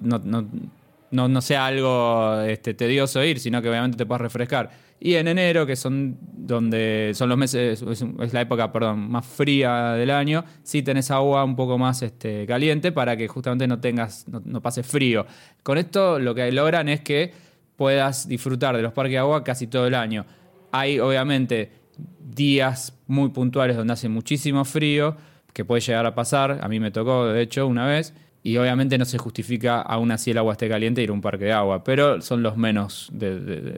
no, 1.12 1.42
sea 1.42 1.66
algo 1.66 2.42
este, 2.42 2.76
tedioso 2.76 3.24
ir, 3.24 3.40
sino 3.40 3.60
que 3.62 3.70
obviamente 3.70 3.98
te 3.98 4.06
puedas 4.06 4.22
refrescar. 4.22 4.70
Y 5.00 5.16
en 5.16 5.30
enero, 5.30 5.66
que 5.66 5.76
son 5.76 6.18
donde 6.22 7.12
son 7.16 7.30
los 7.30 7.38
meses, 7.38 7.82
es, 7.82 8.34
la 8.34 8.42
época, 8.42 8.72
perdón, 8.72 9.10
más 9.10 9.26
fría 9.26 9.94
del 9.94 10.12
año, 10.12 10.44
sí 10.62 10.84
tenés 10.84 11.10
agua 11.10 11.44
un 11.44 11.56
poco 11.56 11.78
más 11.80 12.04
este, 12.04 12.46
caliente 12.46 12.92
para 12.92 13.18
que 13.18 13.28
justamente 13.28 13.66
no 13.66 13.80
tengas, 13.80 14.28
no, 14.28 14.42
no 14.46 14.62
pase 14.62 14.84
frío. 14.84 15.26
Con 15.64 15.80
esto 15.80 16.20
lo 16.20 16.36
que 16.36 16.52
logran 16.52 16.88
es 16.90 17.02
que 17.02 17.49
puedas 17.80 18.28
disfrutar 18.28 18.76
de 18.76 18.82
los 18.82 18.92
parques 18.92 19.14
de 19.14 19.20
agua 19.20 19.42
casi 19.42 19.66
todo 19.66 19.88
el 19.88 19.96
año. 19.96 20.26
Hay 20.74 21.00
obviamente 21.00 21.72
días 22.20 22.94
muy 23.08 23.30
puntuales 23.30 23.78
donde 23.78 23.94
hace 23.94 24.10
muchísimo 24.10 24.66
frío, 24.66 25.16
que 25.54 25.64
puede 25.64 25.80
llegar 25.80 26.06
a 26.06 26.14
pasar, 26.14 26.60
a 26.62 26.68
mí 26.68 26.82
me 26.82 26.92
tocó 26.92 27.28
de 27.28 27.42
hecho 27.42 27.66
una 27.68 27.88
vez, 27.88 28.14
y 28.44 28.58
obviamente 28.58 28.98
no 28.98 29.06
se 29.06 29.18
justifica 29.18 29.82
aún 29.82 30.12
así 30.12 30.32
el 30.32 30.40
agua 30.40 30.52
esté 30.52 30.68
caliente 30.68 31.02
ir 31.02 31.10
a 31.10 31.14
un 31.14 31.22
parque 31.22 31.46
de 31.46 31.54
agua, 31.54 31.86
pero 31.86 32.22
son 32.22 32.44
los 32.44 32.58
menos 32.58 33.14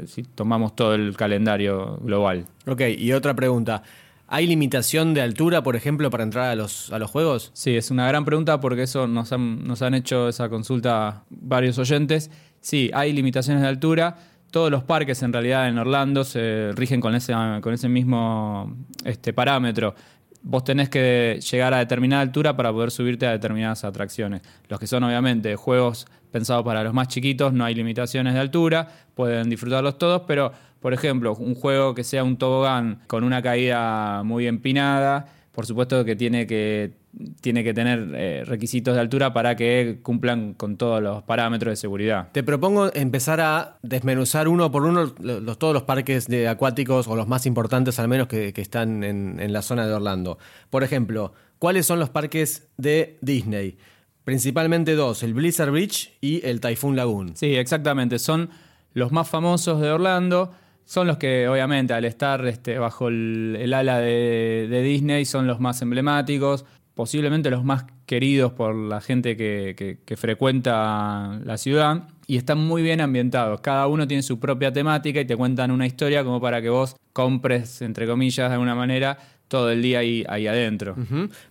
si 0.07 0.23
tomamos 0.23 0.75
todo 0.75 0.95
el 0.95 1.15
calendario 1.15 1.97
global. 2.01 2.47
Ok, 2.65 2.81
y 2.97 3.13
otra 3.13 3.35
pregunta. 3.35 3.83
¿Hay 4.27 4.47
limitación 4.47 5.13
de 5.13 5.21
altura, 5.21 5.61
por 5.61 5.75
ejemplo, 5.75 6.09
para 6.09 6.23
entrar 6.23 6.45
a 6.45 6.55
los, 6.55 6.91
a 6.91 6.97
los 6.97 7.11
juegos? 7.11 7.51
Sí, 7.53 7.75
es 7.75 7.91
una 7.91 8.07
gran 8.07 8.25
pregunta 8.25 8.59
porque 8.61 8.83
eso 8.83 9.05
nos 9.05 9.31
han, 9.31 9.67
nos 9.67 9.83
han 9.83 9.93
hecho 9.93 10.29
esa 10.29 10.49
consulta 10.49 11.25
varios 11.29 11.77
oyentes 11.77 12.31
Sí, 12.61 12.91
hay 12.93 13.11
limitaciones 13.11 13.63
de 13.63 13.67
altura. 13.67 14.15
Todos 14.51 14.69
los 14.69 14.83
parques 14.83 15.21
en 15.23 15.33
realidad 15.33 15.67
en 15.67 15.77
Orlando 15.77 16.23
se 16.23 16.71
rigen 16.73 17.01
con 17.01 17.15
ese, 17.15 17.33
con 17.61 17.73
ese 17.73 17.89
mismo 17.89 18.77
este, 19.03 19.33
parámetro. 19.33 19.95
Vos 20.43 20.63
tenés 20.63 20.89
que 20.89 21.39
llegar 21.51 21.73
a 21.73 21.79
determinada 21.79 22.21
altura 22.21 22.55
para 22.55 22.71
poder 22.71 22.91
subirte 22.91 23.25
a 23.25 23.31
determinadas 23.31 23.83
atracciones. 23.83 24.41
Los 24.69 24.79
que 24.79 24.87
son 24.87 25.03
obviamente 25.03 25.55
juegos 25.55 26.07
pensados 26.31 26.63
para 26.63 26.83
los 26.83 26.93
más 26.93 27.07
chiquitos, 27.07 27.51
no 27.53 27.65
hay 27.65 27.75
limitaciones 27.75 28.33
de 28.33 28.39
altura, 28.39 28.87
pueden 29.15 29.49
disfrutarlos 29.49 29.97
todos, 29.97 30.23
pero 30.27 30.51
por 30.79 30.93
ejemplo, 30.93 31.35
un 31.35 31.53
juego 31.53 31.93
que 31.93 32.03
sea 32.03 32.23
un 32.23 32.37
tobogán 32.37 33.01
con 33.07 33.23
una 33.23 33.41
caída 33.41 34.23
muy 34.23 34.47
empinada, 34.47 35.27
por 35.51 35.65
supuesto 35.65 36.03
que 36.05 36.15
tiene 36.15 36.47
que 36.47 37.00
tiene 37.41 37.63
que 37.63 37.73
tener 37.73 38.11
eh, 38.13 38.43
requisitos 38.45 38.95
de 38.95 39.01
altura 39.01 39.33
para 39.33 39.55
que 39.55 39.99
cumplan 40.01 40.53
con 40.53 40.77
todos 40.77 41.01
los 41.01 41.23
parámetros 41.23 41.71
de 41.71 41.75
seguridad. 41.75 42.29
Te 42.31 42.43
propongo 42.43 42.93
empezar 42.93 43.41
a 43.41 43.77
desmenuzar 43.81 44.47
uno 44.47 44.71
por 44.71 44.83
uno 44.83 45.13
los, 45.19 45.57
todos 45.57 45.73
los 45.73 45.83
parques 45.83 46.27
de 46.27 46.47
acuáticos 46.47 47.07
o 47.07 47.15
los 47.15 47.27
más 47.27 47.45
importantes 47.45 47.99
al 47.99 48.07
menos 48.07 48.27
que, 48.27 48.53
están 48.55 49.03
en, 49.03 49.39
en, 49.39 49.53
la 49.53 49.61
zona 49.61 49.87
de 49.87 49.93
Orlando. 49.93 50.37
Por 50.69 50.83
ejemplo, 50.83 51.33
¿cuáles 51.59 51.85
son 51.85 51.99
los 51.99 52.09
parques 52.09 52.69
de 52.77 53.17
Disney? 53.21 53.77
Principalmente 54.23 54.95
dos, 54.95 55.23
el 55.23 55.33
Blizzard 55.33 55.71
Beach 55.71 56.13
y 56.21 56.45
el 56.45 56.61
Typhoon 56.61 56.95
Lagoon. 56.95 57.35
Sí, 57.35 57.55
exactamente, 57.55 58.19
son 58.19 58.49
los 58.93 59.11
más 59.11 59.27
famosos 59.27 59.81
de 59.81 59.89
Orlando 59.89 60.51
son 60.91 61.07
los 61.07 61.15
que 61.15 61.47
obviamente 61.47 61.93
al 61.93 62.03
estar 62.03 62.45
este, 62.45 62.77
bajo 62.77 63.07
el, 63.07 63.73
ala 63.73 63.99
de, 63.99 64.81
Disney 64.83 65.23
son 65.23 65.47
los 65.47 65.61
más 65.61 65.81
emblemáticos, 65.81 66.65
posiblemente 66.95 67.49
los 67.49 67.63
más 67.63 67.85
queridos 68.05 68.53
por 68.53 68.75
la 68.75 69.01
gente 69.01 69.37
que, 69.37 70.15
frecuenta 70.17 71.39
la 71.43 71.57
ciudad 71.57 72.07
y 72.27 72.37
están 72.37 72.59
muy 72.59 72.81
bien 72.81 73.01
ambientados. 73.01 73.61
Cada 73.61 73.87
uno 73.87 74.07
tiene 74.07 74.23
su 74.23 74.39
propia 74.39 74.71
temática 74.71 75.21
y 75.21 75.25
te 75.25 75.35
cuentan 75.35 75.71
una 75.71 75.87
historia 75.87 76.23
como 76.23 76.39
para 76.41 76.61
que 76.61 76.69
vos 76.69 76.95
compres, 77.13 77.81
entre 77.81 78.07
comillas, 78.07 78.49
de 78.49 78.53
alguna 78.53 78.75
manera, 78.75 79.17
todo 79.47 79.69
el 79.71 79.81
día 79.81 79.99
ahí, 79.99 80.23
ahí 80.29 80.47
adentro. 80.47 80.95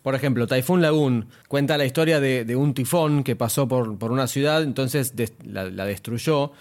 Por 0.02 0.14
ejemplo, 0.14 0.46
Typhoon 0.46 0.80
Lagoon 0.80 1.26
cuenta 1.48 1.76
la 1.76 1.84
historia 1.84 2.20
de, 2.20 2.56
un 2.56 2.74
tifón 2.74 3.24
que 3.24 3.36
pasó 3.36 3.68
por, 3.68 3.98
por 3.98 4.12
una 4.12 4.26
ciudad, 4.26 4.62
entonces 4.62 5.14
la 5.44 5.84
destruyó 5.84 6.52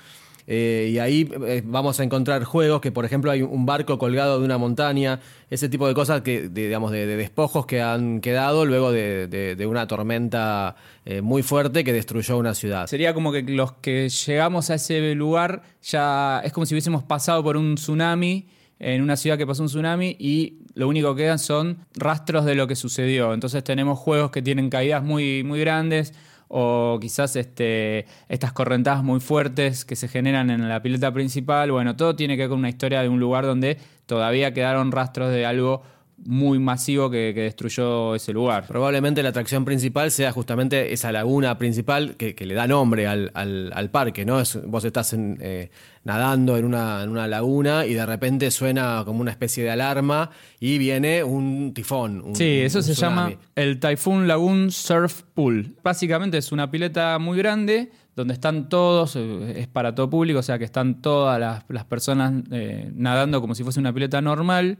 Eh, 0.51 0.89
y 0.93 0.97
ahí 0.97 1.29
eh, 1.45 1.61
vamos 1.63 1.99
a 1.99 2.03
encontrar 2.03 2.43
juegos 2.43 2.81
que, 2.81 2.91
por 2.91 3.05
ejemplo, 3.05 3.29
hay 3.29 3.43
un 3.43 3.67
barco 3.67 3.99
colgado 3.99 4.39
de 4.39 4.45
una 4.45 4.57
montaña, 4.57 5.19
ese 5.51 5.69
tipo 5.69 5.87
de 5.87 5.93
cosas 5.93 6.21
que, 6.21 6.49
de, 6.49 6.63
digamos, 6.63 6.89
de, 6.89 7.05
despojos 7.05 7.67
que 7.67 7.83
han 7.83 8.19
quedado 8.19 8.65
luego 8.65 8.91
de, 8.91 9.67
una 9.69 9.85
tormenta 9.85 10.75
eh, 11.05 11.21
muy 11.21 11.43
fuerte 11.43 11.83
que 11.83 11.93
destruyó 11.93 12.35
una 12.35 12.55
ciudad. 12.55 12.87
Sería 12.87 13.13
como 13.13 13.31
que 13.31 13.43
los 13.43 13.73
que 13.73 14.09
llegamos 14.09 14.71
a 14.71 14.73
ese 14.73 15.13
lugar 15.13 15.61
ya 15.83 16.41
es 16.43 16.51
como 16.51 16.65
si 16.65 16.73
hubiésemos 16.73 17.03
pasado 17.03 17.43
por 17.43 17.55
un 17.55 17.75
tsunami 17.75 18.47
en 18.79 19.03
una 19.03 19.17
ciudad 19.17 19.37
que 19.37 19.45
pasó 19.45 19.61
un 19.61 19.67
tsunami 19.67 20.15
y 20.17 20.61
lo 20.73 20.87
único 20.87 21.13
que 21.13 21.23
quedan 21.23 21.37
son 21.37 21.85
rastros 21.93 22.45
de 22.45 22.55
lo 22.55 22.65
que 22.65 22.75
sucedió. 22.75 23.35
Entonces 23.35 23.63
tenemos 23.63 23.99
juegos 23.99 24.31
que 24.31 24.41
tienen 24.41 24.71
caídas 24.71 25.03
muy, 25.03 25.43
muy 25.43 25.59
grandes, 25.59 26.15
o 26.49 26.97
quizás 26.99 27.35
este, 27.35 28.05
estas 28.27 28.51
correntadas 28.51 29.03
muy 29.03 29.19
fuertes 29.21 29.85
que 29.85 29.95
se 29.95 30.07
generan 30.07 30.49
en 30.49 30.67
la 30.67 30.81
pileta 30.81 31.13
principal. 31.13 31.71
Bueno, 31.71 31.95
todo 31.95 32.15
tiene 32.15 32.35
que 32.35 32.43
ver 32.43 32.49
con 32.49 32.59
una 32.59 32.69
historia 32.69 33.01
de 33.01 33.07
un 33.07 33.19
lugar 33.19 33.45
donde 33.45 33.77
todavía 34.07 34.53
quedaron 34.53 34.91
rastros 34.91 35.31
de 35.31 35.45
algo 35.45 35.83
muy 36.25 36.59
masivo 36.59 37.09
que, 37.09 37.33
destruyó 37.33 38.15
ese 38.15 38.33
lugar. 38.33 38.65
Probablemente 38.67 39.23
la 39.23 39.29
atracción 39.29 39.65
principal 39.65 40.11
sea 40.11 40.31
justamente 40.31 40.93
esa 40.93 41.11
laguna 41.11 41.57
principal 41.57 42.15
que, 42.15 42.35
le 42.45 42.53
da 42.53 42.67
nombre 42.67 43.07
al, 43.07 43.89
parque, 43.91 44.25
¿no? 44.25 44.39
Es, 44.39 44.59
vos 44.65 44.83
estás 44.83 45.13
eh, 45.13 45.71
nadando 46.03 46.57
en 46.57 46.65
una, 46.65 47.03
en 47.03 47.09
una, 47.09 47.27
laguna 47.27 47.85
y 47.85 47.93
de 47.93 48.05
repente 48.05 48.51
suena 48.51 49.03
como 49.05 49.21
una 49.21 49.31
especie 49.31 49.63
de 49.63 49.71
alarma 49.71 50.31
y 50.59 50.77
viene 50.77 51.23
un 51.23 51.73
tifón. 51.73 52.35
sí, 52.35 52.59
eso 52.61 52.81
se 52.81 52.93
llama 52.93 53.33
el 53.55 53.79
Typhoon 53.79 54.27
Lagoon 54.27 54.71
Surf 54.71 55.23
Pool. 55.33 55.75
Básicamente 55.83 56.37
es 56.37 56.51
una 56.51 56.69
pileta 56.69 57.19
muy 57.19 57.37
grande 57.37 57.91
donde 58.15 58.33
están 58.33 58.67
todos, 58.67 59.15
eh, 59.15 59.61
es 59.61 59.67
para 59.67 59.95
todo 59.95 60.09
público, 60.09 60.39
o 60.39 60.43
sea 60.43 60.59
que 60.59 60.65
están 60.65 61.01
todas 61.01 61.39
las, 61.39 61.85
personas 61.85 62.33
eh, 62.51 62.91
nadando 62.93 63.39
como 63.39 63.55
si 63.55 63.63
fuese 63.63 63.79
una 63.79 63.93
pileta 63.93 64.21
normal 64.21 64.77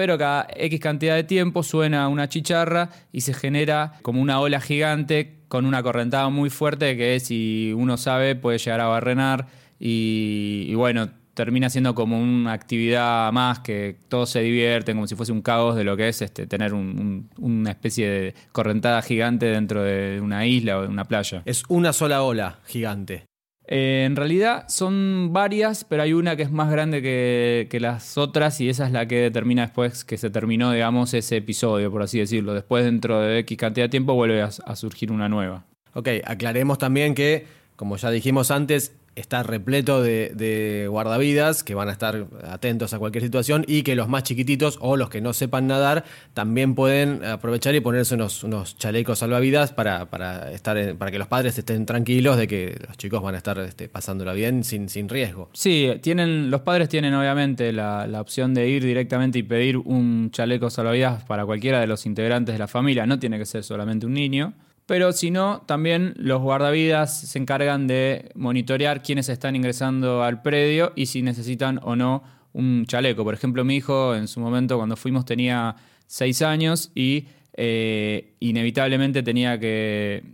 pero 0.00 0.16
cada 0.16 0.46
X 0.56 0.80
cantidad 0.80 1.14
de 1.14 1.24
tiempo 1.24 1.62
suena 1.62 2.08
una 2.08 2.26
chicharra 2.26 2.88
y 3.12 3.20
se 3.20 3.34
genera 3.34 3.92
como 4.00 4.22
una 4.22 4.40
ola 4.40 4.58
gigante 4.58 5.40
con 5.48 5.66
una 5.66 5.82
correntada 5.82 6.30
muy 6.30 6.48
fuerte 6.48 6.96
que 6.96 7.20
si 7.20 7.74
uno 7.76 7.98
sabe 7.98 8.34
puede 8.34 8.56
llegar 8.56 8.80
a 8.80 8.86
barrenar 8.86 9.48
y, 9.78 10.74
bueno, 10.74 11.10
termina 11.34 11.68
siendo 11.68 11.94
como 11.94 12.18
una 12.18 12.54
actividad 12.54 13.30
más 13.32 13.58
que 13.58 13.98
todos 14.08 14.30
se 14.30 14.40
divierten, 14.40 14.96
como 14.96 15.06
si 15.06 15.16
fuese 15.16 15.32
un 15.32 15.42
caos 15.42 15.76
de 15.76 15.84
lo 15.84 15.98
que 15.98 16.08
es 16.08 16.22
este, 16.22 16.46
tener 16.46 16.72
una 16.72 17.70
especie 17.70 18.08
de 18.08 18.34
correntada 18.52 19.02
gigante 19.02 19.44
dentro 19.44 19.82
de 19.82 20.18
una 20.22 20.46
isla 20.46 20.78
o 20.78 20.82
de 20.82 20.88
una 20.88 21.04
playa. 21.04 21.42
Es 21.44 21.62
una 21.68 21.92
sola 21.92 22.22
ola 22.22 22.60
gigante. 22.64 23.29
Eh, 23.72 24.02
en 24.04 24.16
realidad 24.16 24.64
son 24.68 25.32
varias, 25.32 25.84
pero 25.84 26.02
hay 26.02 26.12
una 26.12 26.34
que 26.34 26.42
es 26.42 26.50
más 26.50 26.70
grande 26.70 27.00
que, 27.00 27.78
las 27.80 28.18
otras 28.18 28.60
y 28.60 28.68
esa 28.68 28.84
es 28.84 28.92
la 28.92 29.06
que 29.06 29.20
determina 29.20 29.62
después 29.62 30.04
que 30.04 30.18
se 30.18 30.28
terminó, 30.28 30.72
digamos, 30.72 31.14
ese 31.14 31.36
episodio, 31.36 31.90
por 31.90 32.02
así 32.02 32.18
decirlo. 32.18 32.52
Después, 32.52 32.84
dentro 32.84 33.20
de 33.20 33.38
X 33.38 33.56
cantidad 33.56 33.86
de 33.86 33.90
tiempo, 33.90 34.14
vuelve 34.14 34.42
a 34.42 34.76
surgir 34.76 35.12
una 35.12 35.28
nueva. 35.28 35.64
Ok, 35.94 36.08
aclaremos 36.24 36.78
también 36.78 37.14
que, 37.14 37.46
como 37.76 37.96
ya 37.96 38.10
dijimos 38.10 38.50
antes, 38.50 38.96
está 39.16 39.42
repleto 39.42 40.02
de, 40.02 40.86
guardavidas 40.88 41.62
que 41.62 41.74
van 41.74 41.88
a 41.88 41.92
estar 41.92 42.26
atentos 42.48 42.94
a 42.94 42.98
cualquier 42.98 43.24
situación 43.24 43.64
y 43.66 43.82
que 43.82 43.94
los 43.94 44.08
más 44.08 44.22
chiquititos 44.22 44.78
o 44.80 44.96
los 44.96 45.10
que 45.10 45.20
no 45.20 45.32
sepan 45.32 45.66
nadar 45.66 46.04
también 46.34 46.74
pueden 46.74 47.24
aprovechar 47.24 47.74
y 47.74 47.80
ponerse 47.80 48.14
unos, 48.14 48.76
chalecos 48.78 49.18
salvavidas 49.18 49.72
para, 49.72 50.52
estar 50.52 50.96
para 50.96 51.10
que 51.10 51.18
los 51.18 51.28
padres 51.28 51.58
estén 51.58 51.86
tranquilos 51.86 52.36
de 52.36 52.46
que 52.46 52.78
los 52.86 52.96
chicos 52.96 53.22
van 53.22 53.34
a 53.34 53.38
estar 53.38 53.58
este, 53.58 53.88
pasándola 53.88 54.32
bien 54.32 54.64
sin, 54.64 54.88
sin 54.88 55.08
riesgo. 55.08 55.50
Sí, 55.52 55.90
tienen, 56.02 56.50
los 56.50 56.62
padres 56.62 56.88
tienen 56.88 57.14
obviamente 57.14 57.72
la, 57.72 58.06
la 58.06 58.20
opción 58.20 58.54
de 58.54 58.68
ir 58.68 58.84
directamente 58.84 59.38
y 59.38 59.42
pedir 59.42 59.76
un 59.76 60.30
chaleco 60.30 60.70
salvavidas 60.70 61.24
para 61.24 61.44
cualquiera 61.44 61.80
de 61.80 61.86
los 61.86 62.06
integrantes 62.06 62.54
de 62.54 62.58
la 62.58 62.68
familia, 62.68 63.06
no 63.06 63.18
tiene 63.18 63.38
que 63.38 63.46
ser 63.46 63.64
solamente 63.64 64.06
un 64.06 64.14
niño. 64.14 64.54
Pero 64.90 65.12
si 65.12 65.30
no, 65.30 65.62
también 65.66 66.14
los 66.16 66.42
guardavidas 66.42 67.16
se 67.16 67.38
encargan 67.38 67.86
de 67.86 68.32
monitorear 68.34 69.04
quiénes 69.04 69.28
están 69.28 69.54
ingresando 69.54 70.24
al 70.24 70.42
predio 70.42 70.92
y 70.96 71.06
si 71.06 71.22
necesitan 71.22 71.78
o 71.84 71.94
no 71.94 72.24
un 72.54 72.86
chaleco. 72.86 73.22
Por 73.22 73.32
ejemplo, 73.32 73.64
mi 73.64 73.76
hijo 73.76 74.16
en 74.16 74.26
su 74.26 74.40
momento 74.40 74.76
cuando 74.78 74.96
fuimos 74.96 75.24
tenía 75.24 75.76
seis 76.08 76.42
años 76.42 76.90
y 76.92 77.26
eh, 77.54 78.34
inevitablemente 78.40 79.22
tenía 79.22 79.60
que 79.60 80.24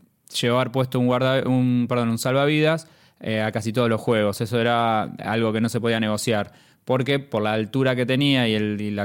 llevar 0.41 0.73
puesto 0.73 1.01
un, 1.01 1.05
guarda, 1.05 1.47
un, 1.47 1.85
perdón, 1.87 2.09
un 2.09 2.19
salvavidas 2.19 2.89
eh, 3.21 3.43
a 3.43 3.53
casi 3.53 3.75
todos 3.75 3.91
los 3.91 4.01
juegos. 4.01 4.41
Eso 4.41 4.59
era 4.59 5.03
algo 5.03 5.53
que 5.53 5.61
no 5.61 5.69
se 5.69 5.83
podía 5.83 6.01
negociar. 6.01 6.55
Porque 6.87 7.19
por 7.19 7.43
la 7.43 7.53
altura 7.53 7.95
que 7.95 8.07
tenía 8.07 8.49
y 8.49 8.55
el, 8.55 9.03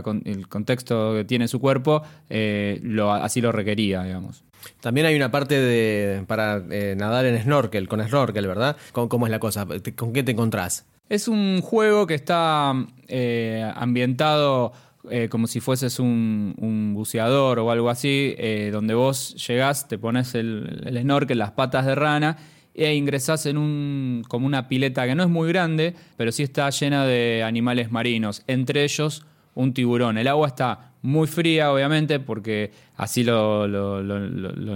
contexto 0.48 1.14
que 1.14 1.26
tiene 1.26 1.50
su 1.50 1.60
cuerpo, 1.60 2.04
eh, 2.30 2.80
lo, 2.84 3.12
así 3.12 3.42
lo 3.42 3.52
requería, 3.52 4.04
digamos. 4.04 4.46
También 4.80 5.08
hay 5.08 5.16
una 5.16 5.32
parte 5.32 5.60
de 5.60 6.24
para 6.28 6.64
eh, 6.70 6.96
nadar 6.98 7.26
en 7.26 7.42
snorkel, 7.42 7.88
con 7.88 8.06
snorkel, 8.06 8.48
¿verdad? 8.48 8.78
¿Cómo, 8.92 9.28
es 9.28 9.32
la 9.32 9.40
cosa? 9.40 9.66
¿Con 9.96 10.14
qué 10.14 10.24
te 10.24 10.32
encontrás? 10.32 10.86
Es 11.10 11.28
un 11.28 11.62
juego 11.62 12.08
que 12.08 12.16
está 12.16 12.74
eh, 13.08 13.70
ambientado 13.76 14.72
eh, 15.10 15.28
como 15.30 15.48
si 15.48 15.60
fueses 15.60 16.00
un, 16.00 16.94
buceador 16.94 17.60
o 17.60 17.72
algo 17.72 17.90
así, 17.90 18.36
donde 18.72 18.94
vos 18.94 19.36
llegás, 19.48 19.88
te 19.88 19.98
pones 19.98 20.36
el, 20.36 20.84
el, 20.86 21.02
snorkel, 21.02 21.38
las 21.38 21.52
patas 21.52 21.86
de 21.86 21.96
rana 21.96 22.38
e 22.74 22.94
ingresás 22.94 23.46
en 23.46 23.58
un, 23.58 24.24
como 24.28 24.46
una 24.46 24.68
pileta 24.68 25.06
que 25.06 25.16
no 25.16 25.24
es 25.24 25.30
muy 25.30 25.50
grande, 25.50 25.96
pero 26.18 26.32
sí 26.32 26.44
está 26.44 26.70
llena 26.70 27.06
de 27.06 27.44
animales 27.44 27.92
marinos, 27.92 28.44
entre 28.48 28.84
ellos 28.84 29.26
un 29.56 29.74
tiburón. 29.74 30.18
El 30.18 30.28
agua 30.28 30.48
está 30.48 30.91
muy 31.02 31.28
fría, 31.28 31.72
obviamente, 31.72 32.20
porque 32.20 32.72
así 32.96 33.24
lo, 33.24 33.68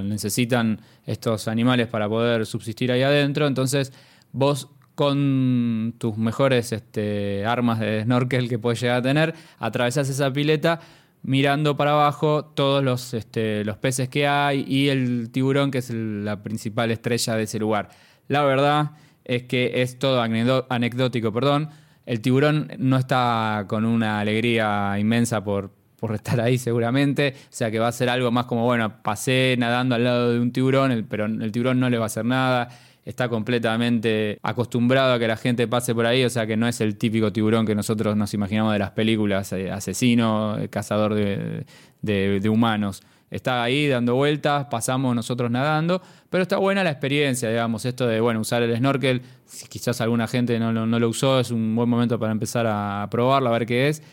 necesitan 0.04 0.80
estos 1.06 1.48
animales 1.48 1.88
para 1.88 2.10
poder 2.10 2.46
subsistir 2.46 2.92
ahí 2.92 3.04
adentro. 3.04 3.48
Entonces, 3.48 3.94
vos 4.32 4.70
con 4.96 5.94
tus 5.98 6.18
mejores 6.18 6.72
este, 6.72 7.46
armas 7.46 7.80
de 7.80 8.04
snorkel 8.04 8.48
que 8.48 8.58
puedes 8.58 8.80
llegar 8.82 8.98
a 8.98 9.02
tener, 9.02 9.36
atravesás 9.60 10.10
esa 10.10 10.32
pileta 10.32 10.80
mirando 11.22 11.76
para 11.76 11.92
abajo 11.92 12.46
todos 12.46 12.84
los, 12.84 13.14
este, 13.14 13.66
los 13.66 13.78
peces 13.78 14.10
que 14.10 14.28
hay 14.28 14.64
y 14.68 14.90
el 14.90 15.32
tiburón, 15.32 15.72
que 15.72 15.80
es 15.80 15.90
la 15.90 16.42
principal 16.44 16.92
estrella 16.92 17.36
de 17.36 17.44
ese 17.44 17.60
lugar. 17.60 17.90
La 18.28 18.44
verdad 18.44 18.92
es 19.26 19.44
que 19.44 19.82
es 19.82 20.00
todo 20.00 20.22
anecdótico, 20.22 21.34
perdón 21.34 21.70
el 22.06 22.22
tiburón 22.22 22.72
no 22.78 22.98
está 22.98 23.66
con 23.68 23.84
una 23.84 24.20
alegría 24.20 24.98
inmensa 25.00 25.44
por, 25.44 25.72
por 26.00 26.14
estar 26.16 26.40
ahí 26.42 26.58
seguramente, 26.58 27.36
o 27.38 27.48
sea 27.50 27.72
que 27.72 27.80
va 27.80 27.88
a 27.88 27.92
ser 27.92 28.10
algo 28.10 28.32
más 28.32 28.46
como, 28.46 28.64
bueno, 28.66 29.02
pasé 29.02 29.56
nadando 29.58 29.96
al 29.96 30.04
lado 30.04 30.34
de 30.34 30.40
un 30.40 30.52
tiburón, 30.52 31.06
pero 31.10 31.26
el 31.26 31.52
tiburón 31.52 31.80
no 31.80 31.90
le 31.90 31.98
va 31.98 32.06
a 32.06 32.08
hacer 32.08 32.26
nada, 32.26 32.70
está 33.06 33.30
completamente 33.30 34.40
acostumbrado 34.44 35.14
a 35.14 35.20
que 35.20 35.28
la 35.28 35.38
gente 35.38 35.68
pase 35.68 35.94
por 35.96 36.06
ahí, 36.06 36.24
o 36.24 36.30
sea 36.30 36.48
que 36.48 36.58
no 36.58 36.68
es 36.68 36.82
el 36.82 36.98
típico 36.98 37.32
tiburón 37.32 37.66
que 37.66 37.76
nosotros 37.76 38.16
nos 38.16 38.34
imaginamos 38.34 38.74
de 38.74 38.80
las 38.80 38.92
películas, 38.92 39.52
eh, 39.54 39.72
asesino, 39.72 40.58
eh, 40.58 40.70
cazador 40.70 41.16
de 41.16 42.50
humanos. 42.50 43.02
Está 43.32 43.64
ahí 43.64 43.88
dando 43.88 44.16
vueltas, 44.16 44.68
pasamos 44.72 45.16
nosotros 45.16 45.50
nadando, 45.50 46.02
pero 46.30 46.44
está 46.44 46.58
buena 46.58 46.84
la 46.84 46.92
experiencia, 46.92 47.50
digamos, 47.50 47.84
esto 47.86 48.08
de, 48.08 48.20
bueno, 48.20 48.40
usar 48.40 48.62
el 48.62 48.76
snorkel, 48.78 49.24
si 49.46 49.68
quizás 49.68 50.00
alguna 50.00 50.28
gente 50.28 50.60
no, 50.60 50.72
lo 50.72 51.10
usó, 51.10 51.40
es 51.40 51.50
un 51.50 51.76
buen 51.76 51.90
momento 51.90 52.20
para 52.20 52.32
empezar 52.32 52.68
a 52.68 53.08
probarlo, 53.10 53.50
a 53.50 53.52
ver 53.52 53.66
qué 53.66 53.90
es, 53.90 54.04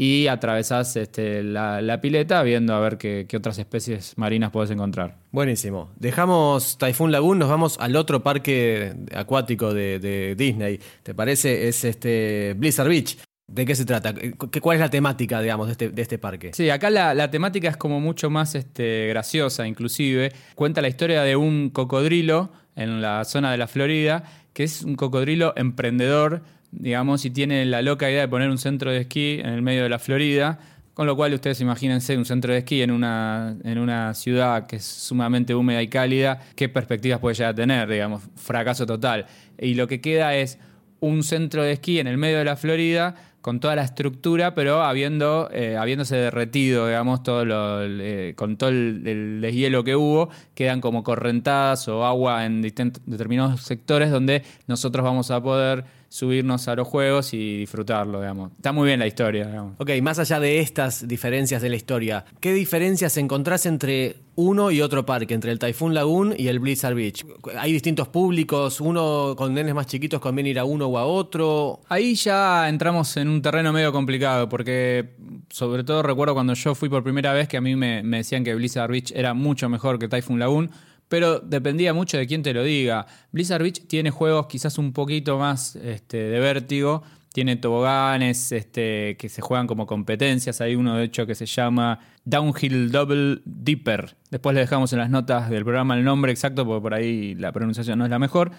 y 0.00 0.28
atravesás 0.28 0.94
este, 0.94 1.42
la, 1.42 1.98
pileta 2.00 2.40
viendo 2.44 2.72
a 2.72 2.78
ver 2.78 2.98
qué, 2.98 3.26
otras 3.36 3.58
especies 3.58 4.16
marinas 4.16 4.52
puedes 4.52 4.70
encontrar. 4.70 5.16
Buenísimo. 5.32 5.90
Dejamos 5.96 6.78
Typhoon 6.78 7.10
Lagoon, 7.10 7.40
nos 7.40 7.48
vamos 7.48 7.76
al 7.80 7.96
otro 7.96 8.22
parque 8.22 8.94
acuático 9.12 9.74
de, 9.74 9.98
de 9.98 10.36
Disney. 10.36 10.78
¿Te 11.02 11.14
parece? 11.14 11.66
Es 11.66 11.82
este 11.82 12.54
Blizzard 12.56 12.88
Beach. 12.88 13.18
¿De 13.48 13.66
qué 13.66 13.74
se 13.74 13.84
trata? 13.84 14.14
¿Cuál 14.62 14.76
es 14.76 14.80
la 14.80 14.88
temática, 14.90 15.40
digamos, 15.40 15.66
de 15.66 15.72
este, 15.72 15.88
de 15.88 16.02
este 16.02 16.18
parque? 16.18 16.52
Sí, 16.54 16.70
acá 16.70 16.90
la, 16.90 17.30
temática 17.32 17.68
es 17.68 17.76
como 17.76 17.98
mucho 17.98 18.30
más 18.30 18.54
este, 18.54 19.08
graciosa, 19.08 19.66
inclusive. 19.66 20.30
Cuenta 20.54 20.80
la 20.80 20.88
historia 20.88 21.22
de 21.22 21.34
un 21.34 21.70
cocodrilo 21.70 22.52
en 22.76 23.02
la 23.02 23.24
zona 23.24 23.50
de 23.50 23.56
la 23.58 23.66
Florida, 23.66 24.22
que 24.52 24.62
es 24.62 24.82
un 24.82 24.94
cocodrilo 24.94 25.54
emprendedor, 25.56 26.42
digamos, 26.70 27.24
y 27.24 27.30
tiene 27.30 27.64
la 27.64 27.82
loca 27.82 28.10
idea 28.10 28.22
de 28.22 28.28
poner 28.28 28.50
un 28.50 28.58
centro 28.58 28.90
de 28.90 28.98
esquí 28.98 29.40
en 29.40 29.46
el 29.46 29.62
medio 29.62 29.82
de 29.82 29.88
la 29.88 29.98
Florida. 29.98 30.58
Con 30.94 31.06
lo 31.06 31.14
cual, 31.14 31.32
ustedes 31.32 31.60
imagínense 31.60 32.16
un 32.16 32.24
centro 32.24 32.52
de 32.52 32.58
esquí 32.58 32.82
en 32.82 32.90
una, 32.90 33.56
en 33.62 33.78
una 33.78 34.14
ciudad 34.14 34.66
que 34.66 34.76
es 34.76 34.84
sumamente 34.84 35.54
húmeda 35.54 35.80
y 35.80 35.88
cálida, 35.88 36.40
¿qué 36.56 36.68
perspectivas 36.68 37.20
puede 37.20 37.36
llegar 37.36 37.52
a 37.52 37.54
tener? 37.54 37.88
Digamos, 37.88 38.22
fracaso 38.34 38.84
total. 38.84 39.26
Y 39.58 39.74
lo 39.74 39.86
que 39.86 40.00
queda 40.00 40.34
es 40.34 40.58
un 40.98 41.22
centro 41.22 41.62
de 41.62 41.72
esquí 41.72 42.00
en 42.00 42.08
el 42.08 42.18
medio 42.18 42.38
de 42.38 42.44
la 42.44 42.56
Florida 42.56 43.14
con 43.40 43.60
toda 43.60 43.76
la 43.76 43.82
estructura, 43.82 44.54
pero 44.54 44.82
habiendo, 44.82 45.48
eh, 45.52 45.76
habiéndose 45.76 46.16
derretido, 46.16 46.86
digamos, 46.86 47.22
todo 47.22 47.44
eh, 47.82 48.34
con 48.36 48.56
todo 48.56 48.70
el, 48.70 49.40
deshielo 49.40 49.84
que 49.84 49.96
hubo, 49.96 50.28
quedan 50.54 50.80
como 50.80 51.02
correntadas 51.04 51.86
o 51.88 52.04
agua 52.04 52.44
en 52.44 52.60
determinados 52.60 53.62
sectores 53.62 54.10
donde 54.10 54.42
nosotros 54.66 55.04
vamos 55.04 55.30
a 55.30 55.42
poder 55.42 55.84
subirnos 56.08 56.68
a 56.68 56.74
los 56.74 56.88
juegos 56.88 57.34
y 57.34 57.58
disfrutarlo, 57.58 58.20
digamos. 58.20 58.52
Está 58.52 58.72
muy 58.72 58.86
bien 58.86 58.98
la 58.98 59.06
historia, 59.06 59.46
digamos. 59.46 59.74
Ok, 59.78 59.90
más 60.02 60.18
allá 60.18 60.40
de 60.40 60.60
estas 60.60 61.06
diferencias 61.06 61.60
de 61.62 61.68
la 61.68 61.76
historia, 61.76 62.24
¿qué 62.40 62.52
diferencias 62.52 63.16
encontrás 63.16 63.66
entre 63.66 64.16
uno 64.34 64.70
y 64.70 64.80
otro 64.80 65.04
parque, 65.04 65.34
entre 65.34 65.50
el 65.52 65.58
Typhoon 65.58 65.94
Lagoon 65.94 66.34
y 66.36 66.48
el 66.48 66.60
Blizzard 66.60 66.94
Beach? 66.94 67.26
¿Hay 67.58 67.72
distintos 67.72 68.08
públicos? 68.08 68.80
¿Uno 68.80 69.34
con 69.36 69.52
nenes 69.52 69.74
más 69.74 69.86
chiquitos 69.86 70.20
conviene 70.20 70.50
ir 70.50 70.58
a 70.58 70.64
uno 70.64 70.86
o 70.86 70.96
a 70.96 71.04
otro? 71.04 71.80
Ahí 71.88 72.14
ya 72.14 72.68
entramos 72.68 73.16
en 73.16 73.28
un 73.28 73.42
terreno 73.42 73.72
medio 73.72 73.92
complicado, 73.92 74.48
porque 74.48 75.10
sobre 75.50 75.84
todo 75.84 76.02
recuerdo 76.02 76.34
cuando 76.34 76.54
yo 76.54 76.74
fui 76.74 76.88
por 76.88 77.02
primera 77.02 77.32
vez 77.32 77.48
que 77.48 77.56
a 77.56 77.60
mí 77.60 77.76
me, 77.76 78.02
me 78.02 78.18
decían 78.18 78.44
que 78.44 78.54
Blizzard 78.54 78.90
Beach 78.90 79.12
era 79.14 79.34
mucho 79.34 79.68
mejor 79.68 79.98
que 79.98 80.08
Typhoon 80.08 80.38
Lagoon 80.38 80.70
pero 81.08 81.40
dependía 81.40 81.94
mucho 81.94 82.18
de 82.18 82.26
quién 82.26 82.42
te 82.42 82.52
lo 82.52 82.62
diga. 82.62 83.06
Blizzard 83.32 83.62
Beach 83.62 83.86
tiene 83.86 84.10
juegos 84.10 84.46
quizás 84.46 84.78
un 84.78 84.92
poquito 84.92 85.38
más 85.38 85.76
este, 85.76 86.18
de 86.18 86.40
vértigo, 86.40 87.02
tiene 87.32 87.56
toboganes 87.56 88.52
este, 88.52 89.16
que 89.16 89.28
se 89.28 89.40
juegan 89.42 89.66
como 89.66 89.86
competencias. 89.86 90.60
Hay 90.60 90.74
uno, 90.74 90.96
de 90.96 91.04
hecho, 91.04 91.26
que 91.26 91.34
se 91.34 91.46
llama 91.46 92.00
Downhill 92.24 92.90
Double 92.90 93.40
Dipper. 93.44 94.16
Después 94.30 94.54
le 94.54 94.60
dejamos 94.60 94.92
en 94.92 94.98
las 94.98 95.10
notas 95.10 95.48
del 95.50 95.62
programa 95.62 95.94
el 95.94 96.04
nombre 96.04 96.32
exacto, 96.32 96.66
porque 96.66 96.82
por 96.82 96.94
ahí 96.94 97.34
la 97.34 97.52
pronunciación 97.52 97.98
no 97.98 98.04
es 98.04 98.10
la 98.10 98.18
mejor. 98.18 98.50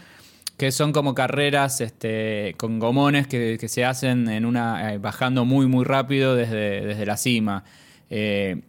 Que 0.57 0.71
son 0.71 0.91
como 0.91 1.15
carreras 1.15 1.81
este, 1.81 2.53
con 2.57 2.79
gomones 2.79 3.27
que, 3.27 3.57
se 3.67 3.85
hacen 3.85 4.27
en 4.29 4.45
una, 4.45 4.93
eh, 4.93 4.97
bajando 4.97 5.45
muy, 5.45 5.67
muy 5.67 5.85
rápido 5.85 6.35
desde, 6.35 6.85
desde 6.85 7.05
la 7.05 7.17
cima. 7.17 7.63
Eh, 8.09 8.61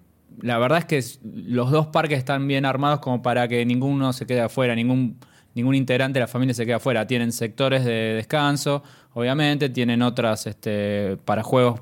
la 0.43 0.59
verdad 0.59 0.79
es 0.79 0.85
que 0.85 1.03
los 1.23 1.71
dos 1.71 1.89
parques 1.89 2.19
están 2.19 2.47
bien 2.47 2.65
armados 2.65 3.01
como 3.01 3.23
para 3.23 3.49
que 3.49 3.65
ninguno 3.65 4.13
se 4.13 4.27
quede 4.27 4.41
afuera, 4.41 4.75
ningún, 4.75 5.19
ningún 5.55 5.75
integrante 5.75 6.19
de 6.19 6.21
la 6.21 6.29
familia 6.29 6.55
se 6.55 6.65
quede 6.65 6.75
afuera. 6.75 7.07
Tienen 7.07 7.33
sectores 7.33 7.85
de 7.85 8.15
descanso, 8.15 8.83
obviamente, 9.15 9.69
tienen 9.69 10.03
otras 10.03 10.47
este, 10.47 11.17
para 11.25 11.43
juegos 11.43 11.81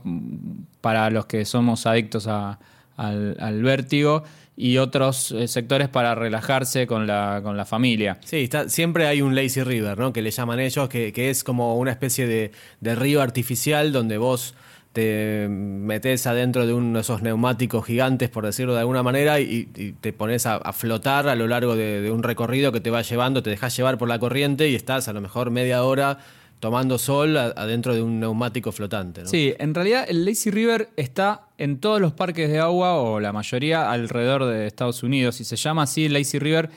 para 0.81 1.11
los 1.11 1.27
que 1.27 1.45
somos 1.45 1.87
adictos 1.87 2.27
al, 2.27 3.63
vértigo 3.63 4.25
y 4.57 4.79
otros 4.79 5.31
eh, 5.31 5.47
sectores 5.47 5.89
para 5.89 6.17
relajarse 6.17 6.89
con 6.89 7.07
la, 7.07 7.41
con 7.45 7.57
la 7.57 7.65
familia. 7.65 8.19
Sí, 8.25 8.39
está, 8.39 8.69
siempre 8.69 9.07
hay 9.07 9.23
un 9.23 9.37
lazy 9.37 9.63
river, 9.63 9.99
¿no? 9.99 10.13
Que 10.13 10.21
le 10.21 10.33
llaman 10.33 10.59
ellos, 10.59 10.89
que, 10.89 11.13
es 11.31 11.45
como 11.45 11.77
una 11.77 11.93
especie 11.93 12.27
de, 12.27 12.51
de 12.81 12.95
río 12.97 13.23
artificial 13.23 13.93
donde 13.93 14.19
vos 14.19 14.55
te 14.99 15.47
metes 15.49 16.27
adentro 16.27 16.67
de 16.67 16.75
uno 16.75 16.99
de 16.99 17.03
esos 17.03 17.23
neumáticos 17.23 17.87
gigantes, 17.87 18.31
por 18.31 18.45
decirlo 18.45 18.75
de 18.75 18.81
alguna 18.81 19.05
manera, 19.05 19.39
y, 19.39 19.67
te 20.01 20.13
pones 20.13 20.45
a, 20.45 20.59
flotar 20.73 21.29
a 21.29 21.37
lo 21.37 21.47
largo 21.47 21.77
de, 21.77 22.11
un 22.11 22.25
recorrido 22.25 22.73
que 22.73 22.81
te 22.81 22.91
va 22.91 23.03
llevando, 23.03 23.41
te 23.41 23.51
dejas 23.51 23.77
llevar 23.77 23.97
por 23.97 24.09
la 24.09 24.19
corriente 24.19 24.69
y 24.69 24.75
estás 24.75 25.07
a 25.07 25.13
lo 25.13 25.21
mejor 25.21 25.53
media 25.53 25.85
hora 25.85 26.19
tomando 26.59 26.99
sol 26.99 27.37
adentro 27.37 27.95
de 27.95 28.03
un 28.03 28.19
neumático 28.19 28.73
flotante. 28.73 29.25
Sí, 29.27 29.55
en 29.61 29.73
realidad 29.73 30.05
el 30.09 30.25
Lazy 30.25 30.51
River 30.51 30.89
está 30.97 31.43
en 31.59 31.79
todos 31.79 32.01
los 32.01 32.13
parques 32.13 32.51
de 32.51 32.59
agua, 32.59 32.95
o 32.95 33.21
la 33.21 33.33
mayoría, 33.33 33.93
alrededor 33.93 34.47
de 34.47 34.67
Estados 34.67 35.05
Unidos, 35.05 35.41
y 35.41 35.45
se 35.45 35.55
llama 35.55 35.85
así 35.85 36.09
Lazy 36.09 36.41
River 36.41 36.71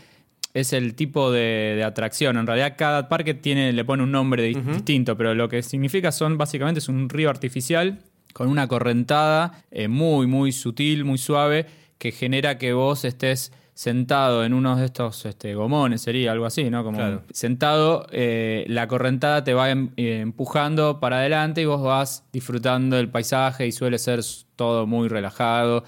es 0.53 0.73
el 0.73 0.93
tipo 0.93 1.31
de, 1.31 1.81
atracción. 1.83 2.37
En 2.37 2.45
realidad 2.45 2.75
cada 2.77 3.09
parque 3.09 3.33
tiene, 3.33 3.73
le 3.73 3.83
pone 3.83 4.03
un 4.03 4.11
nombre 4.11 4.43
distinto, 4.43 5.17
pero 5.17 5.33
lo 5.33 5.49
que 5.49 5.63
significa 5.63 6.11
son 6.11 6.37
básicamente 6.37 6.77
es 6.77 6.87
un 6.87 7.09
río 7.09 7.31
artificial 7.31 7.97
con 8.33 8.47
una 8.47 8.67
correntada 8.67 9.63
eh, 9.71 9.87
muy, 9.87 10.27
muy 10.27 10.51
sutil, 10.51 11.05
muy 11.05 11.17
suave, 11.17 11.65
que 11.97 12.11
genera 12.11 12.57
que 12.57 12.73
vos 12.73 13.05
estés 13.05 13.51
sentado 13.73 14.43
en 14.43 14.53
uno 14.53 14.75
de 14.75 14.85
estos 14.85 15.25
este, 15.25 15.55
gomones, 15.55 16.01
sería 16.01 16.31
algo 16.31 16.45
así, 16.45 16.69
¿no? 16.69 16.83
Como 16.83 17.21
sentado, 17.31 18.05
eh, 18.11 18.65
la 18.67 18.87
correntada 18.87 19.43
te 19.43 19.53
va 19.53 19.71
em, 19.71 19.89
eh, 19.97 20.19
empujando 20.21 20.99
para 20.99 21.17
adelante 21.17 21.61
y 21.61 21.65
vos 21.65 21.81
vas 21.81 22.23
disfrutando 22.31 22.97
del 22.97 23.09
paisaje 23.09 23.65
y 23.65 23.71
suele 23.71 23.97
ser 23.97 24.19
todo 24.55 24.85
muy 24.85 25.07
relajado. 25.07 25.83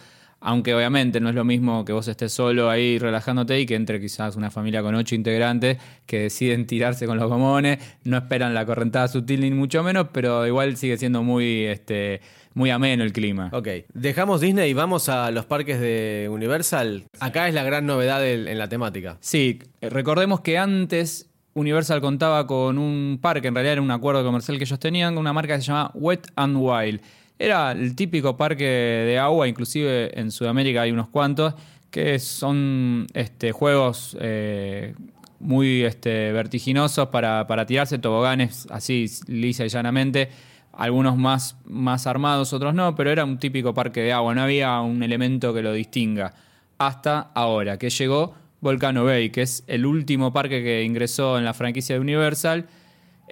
Aunque 0.46 0.76
obviamente 0.76 1.22
no 1.22 1.30
es 1.30 1.36
lo 1.36 1.46
mismo 1.46 1.86
que 1.86 1.94
vos 1.94 2.06
estés 2.10 2.34
solo 2.34 2.70
ahí 2.70 3.00
relajándote 3.00 3.62
y 3.62 3.66
que 3.66 3.76
entre 3.76 4.02
quizás 4.02 4.36
una 4.36 4.52
familia 4.52 4.82
con 4.82 4.94
ocho 4.94 5.16
integrantes 5.16 5.78
que 6.06 6.24
deciden 6.24 6.68
tirarse 6.68 7.08
con 7.08 7.18
los 7.18 7.30
gomones, 7.30 7.80
no 8.04 8.18
esperan 8.18 8.54
la 8.54 8.66
correntada 8.66 9.08
sutil 9.08 9.40
ni 9.40 9.52
mucho 9.52 9.84
menos, 9.84 10.08
pero 10.12 10.46
igual 10.46 10.76
sigue 10.76 10.98
siendo 10.98 11.24
muy, 11.24 11.64
este, 11.64 12.20
muy 12.56 12.72
ameno 12.72 13.06
el 13.06 13.14
clima. 13.14 13.50
Ok, 13.54 13.70
dejamos 13.94 14.42
Disney 14.42 14.72
y 14.72 14.74
vamos 14.74 15.08
a 15.08 15.32
los 15.32 15.46
parques 15.46 15.80
de 15.80 16.28
Universal. 16.30 17.06
Acá 17.22 17.48
es 17.48 17.54
la 17.54 17.64
gran 17.64 17.86
novedad 17.86 18.28
en 18.28 18.58
la 18.58 18.68
temática. 18.68 19.18
Sí, 19.22 19.60
recordemos 19.82 20.42
que 20.42 20.58
antes 20.58 21.30
Universal 21.54 22.02
contaba 22.02 22.48
con 22.48 22.78
un 22.78 23.20
parque, 23.22 23.48
en 23.48 23.56
realidad 23.56 23.74
era 23.74 23.82
un 23.82 23.92
acuerdo 23.92 24.26
comercial 24.26 24.58
que 24.58 24.66
ellos 24.66 24.80
tenían, 24.80 25.14
con 25.14 25.22
una 25.22 25.32
marca 25.32 25.56
que 25.56 25.62
se 25.62 25.68
llama 25.68 25.92
Wet 25.94 26.28
and 26.36 26.58
Wild 26.60 27.02
era 27.40 27.72
el 27.72 27.96
típico 27.96 28.38
parque 28.38 28.64
de 28.64 29.20
agua, 29.20 29.48
inclusive 29.48 30.18
en 30.20 30.32
Sudamérica 30.32 30.82
hay 30.84 30.92
unos 30.92 31.10
cuantos, 31.10 31.54
que 31.90 32.18
son 32.20 33.08
este, 33.14 33.52
juegos 33.52 34.18
eh, 34.20 34.96
muy 35.40 35.84
este, 35.84 36.32
vertiginosos 36.32 37.10
para, 37.10 37.66
tirarse 37.66 38.00
toboganes 38.00 38.68
así 38.70 39.06
lisa 39.28 39.66
y 39.66 39.70
llanamente. 39.70 40.30
Algunos 40.72 41.18
más, 41.18 41.56
más 41.66 42.08
armados, 42.08 42.52
otros 42.52 42.74
no, 42.74 42.96
pero 42.96 43.12
era 43.12 43.24
un 43.26 43.38
típico 43.38 43.76
parque 43.76 44.02
de 44.02 44.12
agua, 44.12 44.34
no 44.34 44.42
había 44.42 44.82
un 44.82 45.04
elemento 45.04 45.54
que 45.54 45.62
lo 45.62 45.72
distinga. 45.72 46.34
Hasta 46.80 47.30
ahora, 47.36 47.78
que 47.78 47.92
llegó 47.92 48.34
Volcano 48.60 49.04
Bay, 49.04 49.30
que 49.30 49.44
es 49.44 49.64
el 49.68 49.86
último 49.86 50.34
parque 50.34 50.64
que 50.64 50.84
ingresó 50.84 51.38
en 51.38 51.46
la 51.46 51.54
franquicia 51.54 51.94
de 51.94 52.02
Universal 52.02 52.66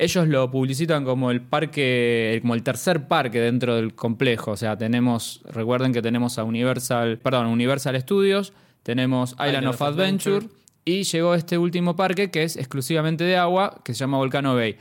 ellos 0.02 0.28
lo 0.28 0.50
publicitan 0.50 1.06
como 1.06 1.30
el 1.30 1.42
parque, 1.42 2.40
como 2.42 2.56
el 2.56 2.64
tercer 2.64 3.08
parque 3.08 3.40
dentro 3.40 3.76
del 3.76 3.94
complejo. 3.94 4.50
O 4.50 4.58
sea, 4.58 4.76
tenemos, 4.76 5.44
recuerden 5.46 5.94
que 5.94 6.02
tenemos 6.02 6.40
a 6.40 6.44
Universal, 6.44 7.20
perdón, 7.20 7.46
Universal 7.46 8.02
Studios, 8.02 8.52
tenemos 8.82 9.34
Island, 9.34 9.68
of, 9.68 9.80
Adventure, 9.80 10.48
y 10.86 11.04
llegó 11.04 11.36
este 11.36 11.60
último 11.60 11.96
parque 11.96 12.32
que 12.32 12.42
es 12.42 12.58
exclusivamente 12.58 13.26
de 13.26 13.38
agua, 13.38 13.80
que 13.86 13.94
se 13.94 14.00
llama 14.00 14.18
Volcano 14.18 14.56
Bay. 14.56 14.76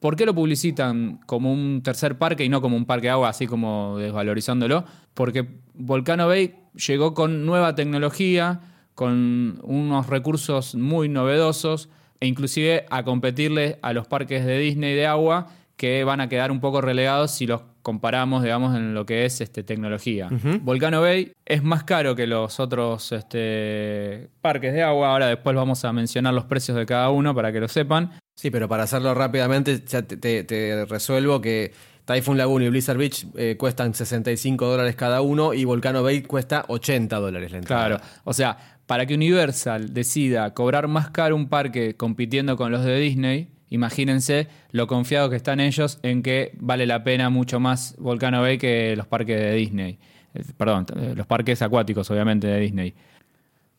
¿Por 0.00 0.16
qué 0.16 0.24
lo 0.24 0.34
publicitan 0.34 1.20
como 1.26 1.52
un 1.52 1.82
tercer 1.82 2.16
parque 2.16 2.42
y 2.42 2.48
no 2.48 2.62
como 2.62 2.74
un 2.74 2.86
parque 2.86 3.08
de 3.08 3.12
agua, 3.12 3.28
así 3.28 3.46
como 3.46 3.98
desvalorizándolo? 3.98 4.86
Porque 5.12 5.46
Volcano 5.74 6.28
Bay 6.28 6.54
llegó 6.74 7.12
con 7.12 7.44
nueva 7.44 7.74
tecnología, 7.74 8.62
con 8.94 9.60
unos 9.64 10.06
recursos 10.06 10.74
muy 10.74 11.10
novedosos 11.10 11.90
e 12.22 12.26
inclusive 12.28 12.86
a 12.88 13.02
competirle 13.02 13.80
a 13.82 13.92
los 13.92 14.06
parques 14.06 14.46
de 14.46 14.56
Disney 14.56 14.94
de 14.94 15.08
agua 15.08 15.48
que 15.76 16.04
van 16.04 16.20
a 16.20 16.28
quedar 16.28 16.52
un 16.52 16.60
poco 16.60 16.80
relegados 16.80 17.32
si 17.32 17.48
los 17.48 17.62
comparamos, 17.82 18.44
digamos, 18.44 18.76
en 18.76 18.94
lo 18.94 19.04
que 19.04 19.24
es 19.24 19.40
este, 19.40 19.64
tecnología. 19.64 20.28
Volcano 20.60 21.00
Bay 21.00 21.32
es 21.44 21.64
más 21.64 21.82
caro 21.82 22.14
que 22.14 22.28
los 22.28 22.60
otros 22.60 23.10
este, 23.10 24.28
parques 24.40 24.72
de 24.72 24.84
agua. 24.84 25.10
Ahora 25.10 25.26
después 25.26 25.56
vamos 25.56 25.84
a 25.84 25.92
mencionar 25.92 26.32
los 26.32 26.44
precios 26.44 26.76
de 26.76 26.86
cada 26.86 27.10
uno 27.10 27.34
para 27.34 27.50
que 27.50 27.58
lo 27.58 27.66
sepan. 27.66 28.12
Sí, 28.36 28.52
pero 28.52 28.68
para 28.68 28.84
hacerlo 28.84 29.14
rápidamente, 29.14 29.82
ya 29.84 30.02
te, 30.02 30.86
resuelvo 30.88 31.40
que 31.40 31.72
Typhoon 32.04 32.36
Lagoon 32.36 32.62
y 32.62 32.68
Blizzard 32.68 32.98
Beach 32.98 33.26
eh, 33.36 33.56
cuestan 33.58 33.94
65 33.94 34.66
dólares 34.66 34.96
cada 34.96 35.22
uno 35.22 35.54
y 35.54 35.64
Volcano 35.64 36.02
Bay 36.02 36.22
cuesta 36.22 36.64
80 36.68 37.16
dólares 37.18 37.52
la 37.52 37.58
entrada. 37.58 37.86
Claro, 37.86 38.04
o 38.24 38.32
sea, 38.32 38.58
para 38.86 39.06
que 39.06 39.14
Universal 39.14 39.94
decida 39.94 40.52
cobrar 40.54 40.88
más 40.88 41.10
caro 41.10 41.36
un 41.36 41.48
parque 41.48 41.96
compitiendo 41.96 42.56
con 42.56 42.72
los 42.72 42.84
de 42.84 42.98
Disney, 42.98 43.48
imagínense 43.70 44.48
lo 44.70 44.86
confiados 44.86 45.30
que 45.30 45.36
están 45.36 45.60
ellos 45.60 45.98
en 46.02 46.22
que 46.22 46.52
vale 46.58 46.86
la 46.86 47.04
pena 47.04 47.30
mucho 47.30 47.60
más 47.60 47.94
Volcano 47.98 48.40
Bay 48.40 48.58
que 48.58 48.94
los 48.96 49.06
parques 49.06 49.40
de 49.40 49.54
Disney. 49.54 49.98
Eh, 50.34 50.42
perdón, 50.56 50.86
eh, 50.96 51.14
los 51.16 51.26
parques 51.26 51.62
acuáticos, 51.62 52.10
obviamente, 52.10 52.48
de 52.48 52.60
Disney. 52.60 52.94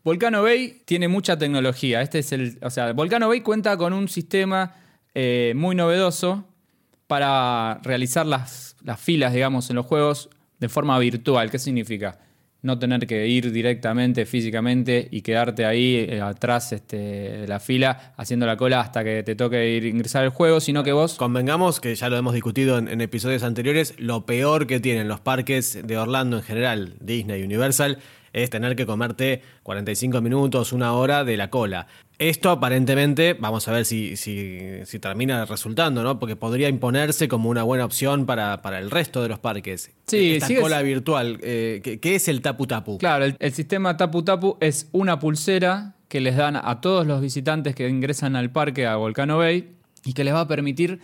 Volcano 0.04 0.42
Bay 0.44 0.82
tiene 0.86 1.08
mucha 1.08 1.38
tecnología. 1.38 2.02
Este 2.02 2.20
es 2.20 2.32
el, 2.32 2.58
o 2.62 2.70
sea, 2.70 2.94
Volcano 2.94 3.28
Bay 3.28 3.42
cuenta 3.42 3.78
con 3.78 3.94
un 3.94 4.08
sistema 4.08 4.76
eh, 5.14 5.54
muy 5.56 5.76
novedoso 5.76 6.46
para 7.08 7.80
realizar 7.84 8.26
las, 8.26 8.76
las 8.84 9.00
filas, 9.00 9.34
digamos, 9.34 9.70
en 9.70 9.76
los 9.76 9.86
juegos 9.86 10.30
de 10.60 10.70
forma 10.70 10.98
virtual. 11.00 11.52
¿Qué 11.52 11.60
significa? 11.60 12.20
no 12.64 12.80
tener 12.80 13.06
que 13.06 13.28
ir 13.28 13.52
directamente 13.52 14.26
físicamente 14.26 15.10
y 15.12 15.22
quedarte 15.22 15.66
ahí 15.66 16.08
eh, 16.10 16.22
atrás 16.22 16.72
este, 16.72 16.98
de 16.98 17.48
la 17.48 17.60
fila 17.60 18.14
haciendo 18.18 18.46
la 18.46 18.56
cola 18.56 18.80
hasta 18.80 19.04
que 19.04 19.22
te 19.22 19.36
toque 19.36 19.70
ir 19.70 19.86
ingresar 19.86 20.24
al 20.24 20.30
juego, 20.30 20.62
sino 20.62 20.82
que 20.82 20.94
vos... 20.94 21.16
Convengamos, 21.16 21.82
que 21.82 21.94
ya 21.94 22.10
lo 22.10 22.18
hemos 22.18 22.34
discutido 22.34 22.78
en, 22.78 23.02
episodios 23.02 23.44
anteriores, 23.44 23.94
lo 23.98 24.26
peor 24.26 24.66
que 24.66 24.80
tienen 24.80 25.10
los 25.10 25.20
parques 25.20 25.86
de 25.86 25.98
Orlando 25.98 26.38
en 26.38 26.44
general, 26.44 26.96
Disney, 27.02 27.44
Universal, 27.44 28.00
es 28.34 28.50
tener 28.50 28.76
que 28.76 28.86
comerte 28.86 29.42
45 29.64 30.22
minutos, 30.22 30.74
una 30.74 30.94
hora 30.94 31.24
de 31.24 31.38
la 31.38 31.50
cola. 31.50 31.88
Esto 32.20 32.50
aparentemente, 32.50 33.36
vamos 33.40 33.68
a 33.68 33.72
ver 33.72 33.86
si, 33.86 34.18
si, 34.18 35.00
termina 35.00 35.46
resultando, 35.46 36.04
¿no? 36.04 36.20
Porque 36.20 36.36
podría 36.36 36.70
imponerse 36.70 37.28
como 37.28 37.50
una 37.50 37.64
buena 37.64 37.86
opción 37.86 38.26
para, 38.26 38.60
el 38.80 38.92
resto 38.92 39.22
de 39.22 39.30
los 39.30 39.40
parques. 39.40 39.92
Sí, 40.08 40.36
Esta 40.36 40.60
cola 40.60 40.82
virtual. 40.82 41.40
Eh, 41.42 42.00
¿qué, 42.02 42.16
es 42.16 42.28
el 42.28 42.42
Tapu 42.42 42.66
Tapu? 42.68 42.98
Claro, 42.98 43.26
el, 43.26 43.54
sistema 43.54 43.98
Tapu 43.98 44.24
Tapu 44.24 44.58
es 44.60 44.90
una 44.92 45.20
pulsera 45.20 45.96
que 46.08 46.22
les 46.22 46.36
dan 46.36 46.56
a 46.56 46.82
todos 46.82 47.06
los 47.08 47.22
visitantes 47.22 47.76
que 47.76 47.88
ingresan 47.90 48.36
al 48.36 48.52
parque 48.52 48.86
a 48.86 48.96
Volcano 48.96 49.38
Bay 49.38 49.76
y 50.06 50.14
que 50.14 50.24
les 50.24 50.34
va 50.34 50.42
a 50.42 50.48
permitir 50.48 51.00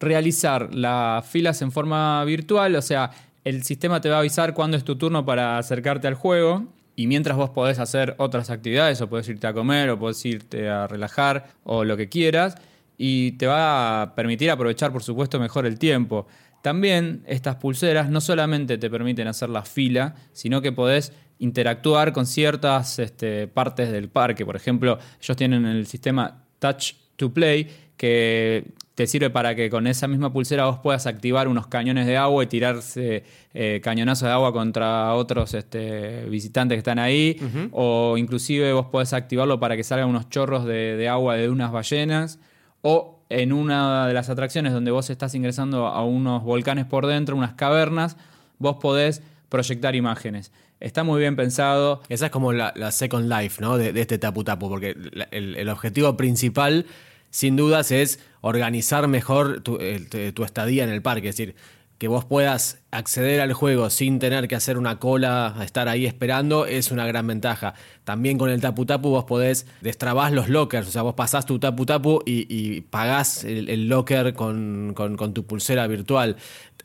realizar 0.00 0.74
las 0.74 1.26
filas 1.26 1.62
en 1.62 1.72
forma 1.72 2.24
virtual, 2.24 2.74
o 2.76 2.82
sea, 2.82 3.10
el 3.44 3.62
sistema 3.62 4.00
te 4.00 4.08
va 4.08 4.16
a 4.16 4.18
avisar 4.20 4.54
cuándo 4.54 4.76
es 4.76 4.84
tu 4.84 4.96
turno 4.96 5.24
para 5.24 5.58
acercarte 5.58 6.08
al 6.08 6.14
juego 6.14 6.66
y 6.96 7.06
mientras 7.06 7.36
vos 7.36 7.50
podés 7.50 7.78
hacer 7.78 8.14
otras 8.18 8.50
actividades, 8.50 9.00
o 9.00 9.08
podés 9.08 9.28
irte 9.28 9.46
a 9.46 9.52
comer, 9.52 9.90
o 9.90 9.98
podés 9.98 10.24
irte 10.24 10.68
a 10.68 10.86
relajar, 10.86 11.48
o 11.64 11.84
lo 11.84 11.96
que 11.96 12.08
quieras, 12.08 12.56
y 12.96 13.32
te 13.32 13.46
va 13.46 14.02
a 14.02 14.14
permitir 14.14 14.50
aprovechar, 14.50 14.92
por 14.92 15.02
supuesto, 15.02 15.40
mejor 15.40 15.66
el 15.66 15.78
tiempo. 15.78 16.26
También 16.62 17.22
estas 17.26 17.56
pulseras 17.56 18.08
no 18.08 18.20
solamente 18.20 18.78
te 18.78 18.88
permiten 18.88 19.26
hacer 19.26 19.48
la 19.50 19.62
fila, 19.62 20.14
sino 20.32 20.62
que 20.62 20.72
podés 20.72 21.12
interactuar 21.38 22.12
con 22.12 22.26
ciertas 22.26 22.98
este, 22.98 23.48
partes 23.48 23.90
del 23.90 24.08
parque. 24.08 24.46
Por 24.46 24.56
ejemplo, 24.56 24.98
ellos 25.20 25.36
tienen 25.36 25.66
el 25.66 25.86
sistema 25.86 26.44
Touch 26.60 26.94
to 27.16 27.34
Play, 27.34 27.68
que 27.96 28.72
te 28.94 29.08
sirve 29.08 29.30
para 29.30 29.54
que 29.54 29.70
con 29.70 29.86
esa 29.86 30.06
misma 30.06 30.32
pulsera 30.32 30.66
vos 30.66 30.78
puedas 30.78 31.06
activar 31.06 31.48
unos 31.48 31.66
cañones 31.66 32.06
de 32.06 32.16
agua 32.16 32.44
y 32.44 32.46
tirarse 32.46 33.24
eh, 33.52 33.80
cañonazos 33.82 34.28
de 34.28 34.32
agua 34.32 34.52
contra 34.52 35.14
otros 35.14 35.52
este, 35.54 36.24
visitantes 36.26 36.76
que 36.76 36.78
están 36.78 37.00
ahí. 37.00 37.38
O 37.72 38.16
inclusive 38.16 38.72
vos 38.72 38.86
podés 38.86 39.12
activarlo 39.12 39.58
para 39.58 39.76
que 39.76 39.82
salgan 39.82 40.08
unos 40.08 40.28
chorros 40.28 40.64
de, 40.64 41.08
agua 41.08 41.34
de 41.34 41.48
unas 41.48 41.72
ballenas. 41.72 42.38
O 42.82 43.18
en 43.30 43.52
una 43.52 44.06
de 44.06 44.14
las 44.14 44.28
atracciones 44.30 44.72
donde 44.72 44.92
vos 44.92 45.10
estás 45.10 45.34
ingresando 45.34 45.88
a 45.88 46.04
unos 46.04 46.44
volcanes 46.44 46.84
por 46.84 47.06
dentro, 47.06 47.34
unas 47.34 47.54
cavernas, 47.54 48.16
vos 48.58 48.76
podés 48.76 49.22
proyectar 49.48 49.96
imágenes. 49.96 50.52
Está 50.78 51.02
muy 51.02 51.18
bien 51.18 51.34
pensado. 51.34 52.00
Esa 52.08 52.26
es 52.26 52.30
como 52.30 52.52
la, 52.52 52.92
Second 52.92 53.28
Life, 53.32 53.60
¿no? 53.60 53.76
De, 53.76 53.98
este 53.98 54.18
tapu 54.18 54.44
tapu, 54.44 54.68
porque 54.68 54.94
el 55.32 55.68
objetivo 55.68 56.16
principal 56.16 56.86
sin 57.34 57.56
dudas 57.56 57.90
es 57.90 58.20
organizar 58.42 59.08
mejor 59.08 59.60
tu, 59.60 59.78
estadía 59.80 60.84
en 60.84 60.90
el 60.90 61.02
parque. 61.02 61.30
Es 61.30 61.36
decir, 61.36 61.56
que 61.98 62.06
vos 62.06 62.24
puedas 62.24 62.78
acceder 62.92 63.40
al 63.40 63.52
juego 63.52 63.90
sin 63.90 64.20
tener 64.20 64.46
que 64.46 64.54
hacer 64.54 64.78
una 64.78 65.00
cola, 65.00 65.56
estar 65.64 65.88
ahí 65.88 66.06
esperando, 66.06 66.64
es 66.64 66.92
una 66.92 67.08
gran 67.08 67.26
ventaja. 67.26 67.74
También 68.04 68.38
con 68.38 68.50
el 68.50 68.60
Tapu 68.60 68.86
Tapu 68.86 69.10
vos 69.10 69.24
podés 69.24 69.66
destrabar 69.80 70.30
los 70.30 70.48
lockers, 70.48 70.86
o 70.86 70.90
sea, 70.92 71.02
vos 71.02 71.14
pasás 71.14 71.44
tu 71.44 71.58
Tapu 71.58 71.84
Tapu 71.84 72.22
y, 72.24 72.82
pagás 72.82 73.42
el, 73.42 73.88
locker 73.88 74.34
con, 74.34 74.94
tu 75.34 75.44
pulsera 75.44 75.88
virtual. 75.88 76.36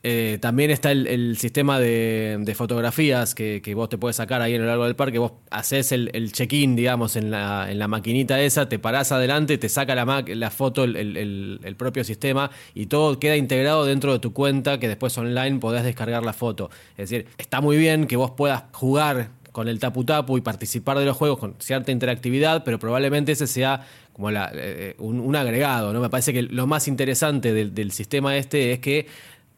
Eh, 0.02 0.38
también 0.40 0.72
está 0.72 0.94
el, 0.94 1.36
sistema 1.38 1.78
de, 1.78 2.54
fotografías 2.56 3.36
que, 3.36 3.74
vos 3.76 3.90
te 3.90 3.98
puedes 3.98 4.16
sacar 4.16 4.42
ahí 4.42 4.56
en 4.56 4.62
el 4.62 4.68
largo 4.68 4.86
del 4.86 4.96
parque. 4.96 5.20
Vos 5.20 5.34
haces 5.52 5.92
el, 5.92 6.32
check-in, 6.32 6.76
digamos, 6.76 7.16
en 7.16 7.32
la, 7.32 7.70
en 7.70 7.80
la, 7.80 7.88
maquinita 7.88 8.40
esa, 8.40 8.70
te 8.70 8.80
parás 8.80 9.12
adelante, 9.12 9.58
te 9.58 9.68
saca 9.68 9.96
la, 9.96 10.52
foto 10.52 10.86
el, 10.86 11.76
propio 11.78 12.04
sistema 12.04 12.50
y 12.74 12.86
todo 12.86 13.20
queda 13.20 13.36
integrado 13.36 13.86
dentro 13.86 14.14
de 14.14 14.20
tu 14.20 14.32
cuenta 14.34 14.80
que 14.80 14.88
después 14.88 15.18
online 15.18 15.60
podés 15.60 15.84
descargar 15.84 16.24
la 16.24 16.34
foto. 16.34 16.70
Es 16.92 17.10
decir, 17.10 17.28
está 17.38 17.60
muy 17.60 17.78
bien 17.78 18.08
que 18.08 18.16
vos 18.16 18.32
puedas 18.32 18.64
jugar 18.72 19.32
con 19.52 19.68
el 19.68 19.80
tapu 19.80 20.06
tapu 20.06 20.38
y 20.38 20.42
participar 20.42 20.98
de 21.00 21.06
los 21.06 21.18
juegos 21.18 21.40
con 21.40 21.56
cierta 21.60 21.92
interactividad, 21.92 22.64
pero 22.64 22.80
probablemente 22.80 23.34
ese 23.34 23.48
sea 23.48 23.86
como 24.14 24.32
la, 24.32 24.52
eh, 24.54 24.96
un, 25.00 25.36
agregado. 25.36 25.92
¿no? 25.92 26.00
Me 26.00 26.10
parece 26.10 26.32
que 26.32 26.44
lo 26.44 26.68
más 26.68 26.88
interesante 26.88 27.54
del 27.54 27.92
sistema 27.92 28.38
este 28.38 28.74
es 28.74 28.80
que 28.80 29.08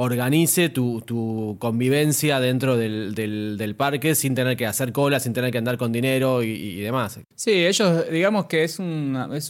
organice 0.01 0.69
tu, 0.69 1.57
convivencia 1.59 2.39
dentro 2.39 2.75
del, 2.75 3.75
parque 3.77 4.15
sin 4.15 4.33
tener 4.33 4.57
que 4.57 4.65
hacer 4.65 4.91
cola, 4.91 5.19
sin 5.19 5.33
tener 5.33 5.51
que 5.51 5.59
andar 5.59 5.77
con 5.77 5.91
dinero 5.91 6.41
y, 6.41 6.81
demás. 6.81 7.19
Sí, 7.35 7.51
ellos 7.51 8.09
digamos 8.11 8.47
que 8.47 8.63
es, 8.63 8.79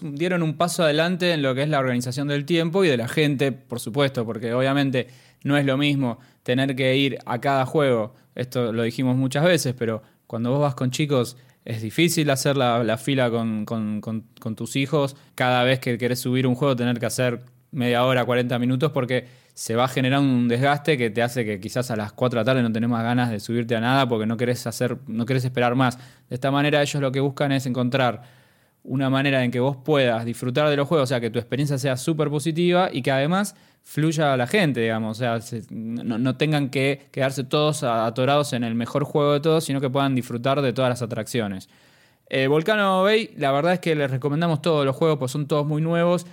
dieron 0.01 0.43
un 0.43 0.57
paso 0.57 0.83
adelante 0.83 1.31
en 1.31 1.41
lo 1.41 1.55
que 1.55 1.63
es 1.63 1.69
la 1.69 1.79
organización 1.79 2.27
del 2.27 2.43
tiempo 2.43 2.83
y 2.83 2.89
de 2.89 2.97
la 2.97 3.07
gente, 3.07 3.53
por 3.53 3.79
supuesto, 3.79 4.25
porque 4.25 4.53
obviamente 4.53 5.07
no 5.43 5.57
es 5.57 5.65
lo 5.65 5.77
mismo 5.77 6.19
tener 6.43 6.75
que 6.75 6.97
ir 6.97 7.17
a 7.25 7.39
cada 7.39 7.65
juego, 7.65 8.13
esto 8.35 8.73
lo 8.73 8.83
dijimos 8.83 9.15
muchas 9.15 9.45
veces, 9.45 9.73
pero 9.77 10.03
cuando 10.27 10.51
vos 10.51 10.59
vas 10.59 10.75
con 10.75 10.91
chicos 10.91 11.37
es 11.63 11.81
difícil 11.81 12.29
hacer 12.29 12.57
la, 12.57 12.97
fila 12.97 13.31
con, 13.31 13.65
con 13.65 14.55
tus 14.55 14.75
hijos, 14.75 15.15
cada 15.35 15.63
vez 15.63 15.79
que 15.79 15.97
querés 15.97 16.19
subir 16.19 16.45
un 16.45 16.55
juego 16.55 16.75
tener 16.75 16.99
que 16.99 17.05
hacer 17.05 17.41
media 17.71 18.03
hora, 18.03 18.25
40 18.25 18.59
minutos, 18.59 18.91
porque 18.91 19.40
se 19.61 19.75
va 19.75 19.83
a 19.83 19.87
generar 19.87 20.21
un 20.21 20.47
desgaste 20.47 20.97
que 20.97 21.11
te 21.11 21.21
hace 21.21 21.45
que 21.45 21.59
quizás 21.59 21.91
a 21.91 21.95
las 21.95 22.13
4 22.13 22.35
de 22.35 22.41
la 22.41 22.45
tarde 22.45 22.63
no 22.63 22.71
tenés 22.71 22.89
ganas 22.89 23.29
de 23.29 23.39
subirte 23.39 23.75
a 23.75 23.79
nada 23.79 24.09
porque 24.09 24.25
no 24.25 24.35
querés 24.35 24.65
hacer, 24.65 24.97
no 25.05 25.23
querés 25.27 25.45
esperar 25.45 25.75
más. 25.75 25.99
De 26.29 26.33
esta 26.33 26.49
manera 26.49 26.81
ellos 26.81 26.99
lo 26.99 27.11
que 27.11 27.19
buscan 27.19 27.51
es 27.51 27.67
encontrar 27.67 28.23
una 28.81 29.11
manera 29.11 29.43
en 29.43 29.51
que 29.51 29.59
vos 29.59 29.77
puedas 29.77 30.25
disfrutar 30.25 30.67
de 30.67 30.77
los 30.77 30.87
juegos, 30.87 31.03
o 31.03 31.07
sea, 31.09 31.21
que 31.21 31.29
tu 31.29 31.37
experiencia 31.37 31.77
sea 31.77 31.95
súper 31.95 32.31
positiva 32.31 32.89
y 32.91 33.03
que 33.03 33.11
además 33.11 33.55
fluya 33.83 34.33
a 34.33 34.37
la 34.37 34.47
gente, 34.47 34.81
digamos, 34.81 35.19
o 35.19 35.19
sea, 35.19 35.39
no, 35.69 36.37
tengan 36.37 36.69
que 36.69 37.09
quedarse 37.11 37.43
todos 37.43 37.83
atorados 37.83 38.53
en 38.53 38.63
el 38.63 38.73
mejor 38.73 39.03
juego 39.03 39.33
de 39.33 39.41
todos, 39.41 39.63
sino 39.63 39.79
que 39.79 39.91
puedan 39.91 40.15
disfrutar 40.15 40.63
de 40.63 40.73
todas 40.73 40.89
las 40.89 41.03
atracciones. 41.03 41.69
Eh, 42.29 42.47
Volcano 42.47 43.03
Bay, 43.03 43.29
la 43.37 43.51
verdad 43.51 43.73
es 43.73 43.79
que 43.79 43.93
les 43.93 44.09
recomendamos 44.09 44.63
todos 44.63 44.87
los 44.87 44.95
juegos, 44.95 45.19
pues 45.19 45.31
son 45.31 45.45
todos 45.45 45.67
muy 45.67 45.83
nuevos 45.83 46.25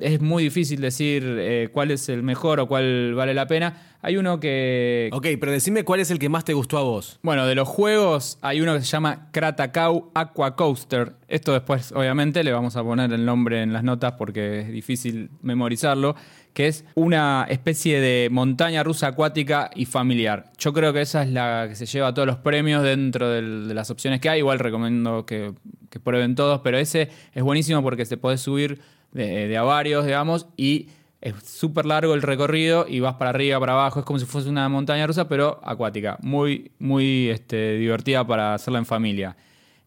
es 0.00 0.20
muy 0.20 0.44
difícil 0.44 0.80
decir 0.80 1.24
eh, 1.38 1.68
cuál 1.72 1.90
es 1.90 2.08
el 2.08 2.22
mejor 2.22 2.60
o 2.60 2.66
cuál 2.66 3.14
vale 3.14 3.34
la 3.34 3.46
pena. 3.46 3.96
Hay 4.02 4.16
uno 4.16 4.40
que. 4.40 5.08
Ok, 5.12 5.28
pero 5.38 5.52
decime 5.52 5.84
cuál 5.84 6.00
es 6.00 6.10
el 6.10 6.18
que 6.18 6.28
más 6.28 6.44
te 6.44 6.54
gustó 6.54 6.78
a 6.78 6.82
vos. 6.82 7.20
Bueno, 7.22 7.46
de 7.46 7.54
los 7.54 7.68
juegos 7.68 8.38
hay 8.42 8.60
uno 8.60 8.74
que 8.74 8.80
se 8.80 8.86
llama 8.86 9.28
Kratacau 9.30 10.10
Aqua 10.14 10.56
Coaster. 10.56 11.14
Esto 11.28 11.52
después, 11.52 11.92
obviamente, 11.92 12.42
le 12.42 12.52
vamos 12.52 12.76
a 12.76 12.82
poner 12.82 13.12
el 13.12 13.24
nombre 13.24 13.62
en 13.62 13.72
las 13.72 13.84
notas 13.84 14.14
porque 14.18 14.60
es 14.60 14.72
difícil 14.72 15.30
memorizarlo. 15.40 16.16
Que 16.52 16.66
es 16.66 16.84
una 16.94 17.46
especie 17.48 17.98
de 17.98 18.28
montaña 18.30 18.82
rusa 18.82 19.06
acuática 19.06 19.70
y 19.74 19.86
familiar. 19.86 20.52
Yo 20.58 20.74
creo 20.74 20.92
que 20.92 21.00
esa 21.00 21.22
es 21.22 21.30
la 21.30 21.64
que 21.66 21.76
se 21.76 21.86
lleva 21.86 22.12
todos 22.12 22.26
los 22.26 22.36
premios 22.36 22.82
dentro 22.82 23.30
de 23.30 23.40
las 23.72 23.88
opciones 23.90 24.20
que 24.20 24.28
hay. 24.28 24.40
Igual 24.40 24.58
recomiendo 24.58 25.24
que, 25.24 25.54
que 25.88 25.98
prueben 25.98 26.34
todos, 26.34 26.60
pero 26.62 26.76
ese 26.76 27.08
es 27.32 27.42
buenísimo 27.42 27.82
porque 27.82 28.04
se 28.04 28.18
puede 28.18 28.36
subir 28.36 28.82
de, 29.12 29.56
a 29.56 29.62
varios, 29.62 30.04
digamos, 30.04 30.48
y 30.56 30.88
es 31.20 31.34
súper 31.44 31.86
largo 31.86 32.14
el 32.14 32.22
recorrido 32.22 32.86
y 32.88 33.00
vas 33.00 33.14
para 33.14 33.30
arriba, 33.30 33.60
para 33.60 33.72
abajo, 33.72 34.00
es 34.00 34.06
como 34.06 34.18
si 34.18 34.26
fuese 34.26 34.48
una 34.48 34.68
montaña 34.68 35.06
rusa, 35.06 35.28
pero 35.28 35.60
acuática, 35.62 36.18
muy, 36.22 36.72
muy 36.78 37.28
este, 37.28 37.76
divertida 37.76 38.26
para 38.26 38.54
hacerla 38.54 38.78
en 38.78 38.86
familia. 38.86 39.36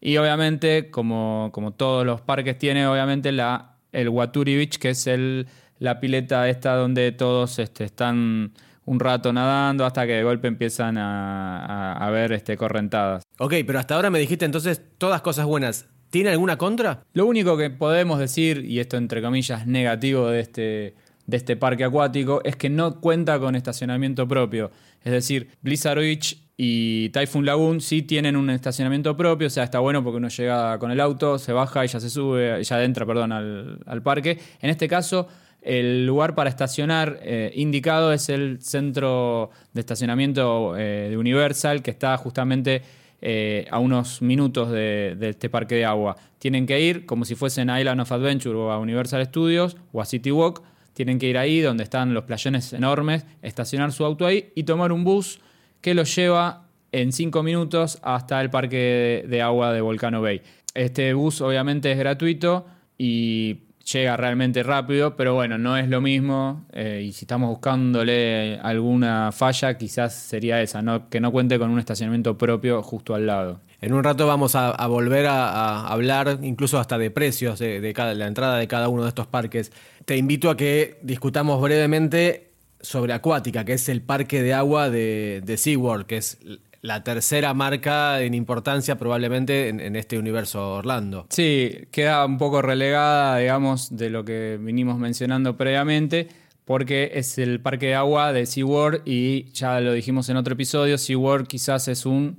Y 0.00 0.16
obviamente, 0.16 0.90
como, 0.90 1.50
como 1.52 1.72
todos 1.72 2.06
los 2.06 2.20
parques, 2.20 2.58
tiene 2.58 2.86
obviamente 2.86 3.32
la, 3.32 3.76
el 3.92 4.08
Waturi 4.08 4.56
Beach, 4.56 4.78
que 4.78 4.90
es 4.90 5.06
el, 5.06 5.46
la 5.78 6.00
pileta 6.00 6.48
esta 6.48 6.74
donde 6.74 7.12
todos 7.12 7.58
este, 7.58 7.84
están 7.84 8.52
un 8.84 9.00
rato 9.00 9.32
nadando 9.32 9.84
hasta 9.84 10.06
que 10.06 10.12
de 10.12 10.22
golpe 10.22 10.48
empiezan 10.48 10.96
a, 10.96 11.92
a, 11.94 12.10
ver 12.10 12.32
este, 12.32 12.56
correntadas. 12.56 13.24
Ok, 13.38 13.54
pero 13.66 13.78
hasta 13.78 13.96
ahora 13.96 14.10
me 14.10 14.18
dijiste 14.18 14.44
entonces 14.44 14.80
todas 14.96 15.20
cosas 15.22 15.44
buenas. 15.44 15.88
¿Tiene 16.10 16.30
alguna 16.30 16.56
contra? 16.56 17.04
Lo 17.12 17.26
único 17.26 17.56
que 17.56 17.70
podemos 17.70 18.18
decir, 18.18 18.64
y 18.64 18.78
esto 18.78 18.96
entre 18.96 19.20
comillas 19.20 19.66
negativo 19.66 20.28
de 20.28 20.40
este, 20.40 20.94
de 21.26 21.36
este 21.36 21.56
parque 21.56 21.84
acuático, 21.84 22.40
es 22.44 22.56
que 22.56 22.70
no 22.70 23.00
cuenta 23.00 23.38
con 23.38 23.56
estacionamiento 23.56 24.26
propio. 24.26 24.70
Es 25.04 25.12
decir, 25.12 25.48
Blizzard 25.62 25.98
Beach 25.98 26.38
y 26.56 27.10
Typhoon 27.10 27.44
Lagoon 27.44 27.80
sí 27.80 28.02
tienen 28.02 28.36
un 28.36 28.48
estacionamiento 28.50 29.16
propio, 29.16 29.48
o 29.48 29.50
sea, 29.50 29.64
está 29.64 29.78
bueno 29.78 30.02
porque 30.02 30.16
uno 30.16 30.28
llega 30.28 30.78
con 30.78 30.90
el 30.90 31.00
auto, 31.00 31.38
se 31.38 31.52
baja 31.52 31.84
y 31.84 31.88
ya 31.88 32.00
se 32.00 32.08
sube, 32.08 32.62
ya 32.62 32.82
entra, 32.82 33.04
perdón, 33.04 33.32
al, 33.32 34.02
parque. 34.02 34.38
En 34.62 34.70
este 34.70 34.88
caso, 34.88 35.28
el 35.60 36.06
lugar 36.06 36.34
para 36.34 36.48
estacionar 36.48 37.18
eh, 37.22 37.52
indicado 37.56 38.12
es 38.12 38.28
el 38.28 38.62
centro 38.62 39.50
de 39.74 39.80
estacionamiento 39.80 40.76
eh, 40.76 41.08
de 41.10 41.16
Universal, 41.18 41.82
que 41.82 41.90
está 41.90 42.16
justamente 42.16 42.82
eh, 43.28 43.66
a 43.72 43.80
unos 43.80 44.22
minutos 44.22 44.70
de, 44.70 45.16
este 45.20 45.50
parque 45.50 45.74
de 45.74 45.84
agua. 45.84 46.14
Tienen 46.38 46.64
que 46.64 46.80
ir 46.80 47.06
como 47.06 47.24
si 47.24 47.34
fuesen 47.34 47.70
a 47.70 47.80
Island 47.80 48.00
of 48.00 48.12
Adventure 48.12 48.54
o 48.54 48.70
a 48.70 48.78
Universal 48.78 49.26
Studios 49.26 49.76
o 49.90 50.00
a 50.00 50.04
City 50.04 50.30
Walk. 50.30 50.62
Tienen 50.92 51.18
que 51.18 51.26
ir 51.26 51.36
ahí 51.36 51.60
donde 51.60 51.82
están 51.82 52.14
los 52.14 52.22
playones 52.22 52.72
enormes, 52.72 53.26
estacionar 53.42 53.90
su 53.90 54.04
auto 54.04 54.26
ahí 54.26 54.52
y 54.54 54.62
tomar 54.62 54.92
un 54.92 55.02
bus 55.02 55.40
que 55.80 55.92
los 55.92 56.14
lleva 56.14 56.68
en 56.92 57.12
cinco 57.12 57.42
minutos 57.42 57.98
hasta 58.04 58.40
el 58.40 58.48
parque 58.48 59.24
de, 59.24 59.28
de 59.28 59.42
agua 59.42 59.72
de 59.72 59.80
Volcano 59.80 60.22
Bay. 60.22 60.42
Este 60.74 61.12
bus 61.12 61.40
obviamente 61.40 61.90
es 61.90 61.98
gratuito 61.98 62.64
y 62.96 63.65
llega 63.92 64.16
realmente 64.16 64.62
rápido, 64.62 65.16
pero 65.16 65.34
bueno, 65.34 65.58
no 65.58 65.76
es 65.76 65.88
lo 65.88 66.00
mismo. 66.00 66.66
Eh, 66.72 67.04
y 67.06 67.12
si 67.12 67.24
estamos 67.24 67.50
buscándole 67.50 68.58
alguna 68.62 69.32
falla, 69.32 69.78
quizás 69.78 70.14
sería 70.14 70.60
esa, 70.62 70.82
que 71.08 71.20
no 71.20 71.32
cuente 71.32 71.58
con 71.58 71.70
un 71.70 71.78
estacionamiento 71.78 72.36
propio 72.36 72.82
justo 72.82 73.14
al 73.14 73.26
lado. 73.26 73.60
En 73.80 73.92
un 73.92 74.02
rato 74.02 74.26
vamos 74.26 74.54
a, 74.54 74.86
volver 74.86 75.26
a, 75.26 75.86
hablar 75.86 76.38
incluso 76.42 76.78
hasta 76.78 76.98
de 76.98 77.10
precios 77.10 77.58
de, 77.58 77.92
cada, 77.94 78.14
la 78.14 78.26
entrada 78.26 78.56
de 78.56 78.66
cada 78.66 78.88
uno 78.88 79.02
de 79.02 79.08
estos 79.08 79.26
parques. 79.26 79.70
Te 80.04 80.16
invito 80.16 80.50
a 80.50 80.56
que 80.56 80.98
discutamos 81.02 81.60
brevemente 81.60 82.50
sobre 82.80 83.12
Acuática, 83.12 83.64
que 83.64 83.74
es 83.74 83.88
el 83.88 84.00
parque 84.02 84.42
de 84.42 84.54
agua 84.54 84.90
de, 84.90 85.42
de 85.44 85.56
SeaWorld, 85.56 86.06
que 86.06 86.16
es 86.16 86.38
la 86.86 87.02
tercera 87.02 87.52
marca 87.52 88.20
en 88.22 88.32
importancia 88.32 88.96
probablemente 88.96 89.68
en, 89.68 89.96
este 89.96 90.18
universo 90.18 90.74
Orlando. 90.74 91.26
Sí, 91.30 91.88
queda 91.90 92.24
un 92.24 92.38
poco 92.38 92.62
relegada, 92.62 93.38
digamos, 93.38 93.96
de 93.96 94.08
lo 94.08 94.24
que 94.24 94.56
vinimos 94.60 94.96
mencionando 94.96 95.56
previamente, 95.56 96.28
porque 96.64 97.10
es 97.14 97.38
el 97.38 97.60
parque 97.60 97.86
de 97.86 97.94
agua 97.96 98.32
de 98.32 98.46
SeaWorld 98.46 99.02
y 99.04 99.50
ya 99.52 99.80
lo 99.80 99.92
dijimos 99.92 100.28
en 100.28 100.36
otro 100.36 100.54
episodio, 100.54 100.96
SeaWorld 100.96 101.48
quizás 101.48 101.88
es 101.88 102.06
un 102.06 102.38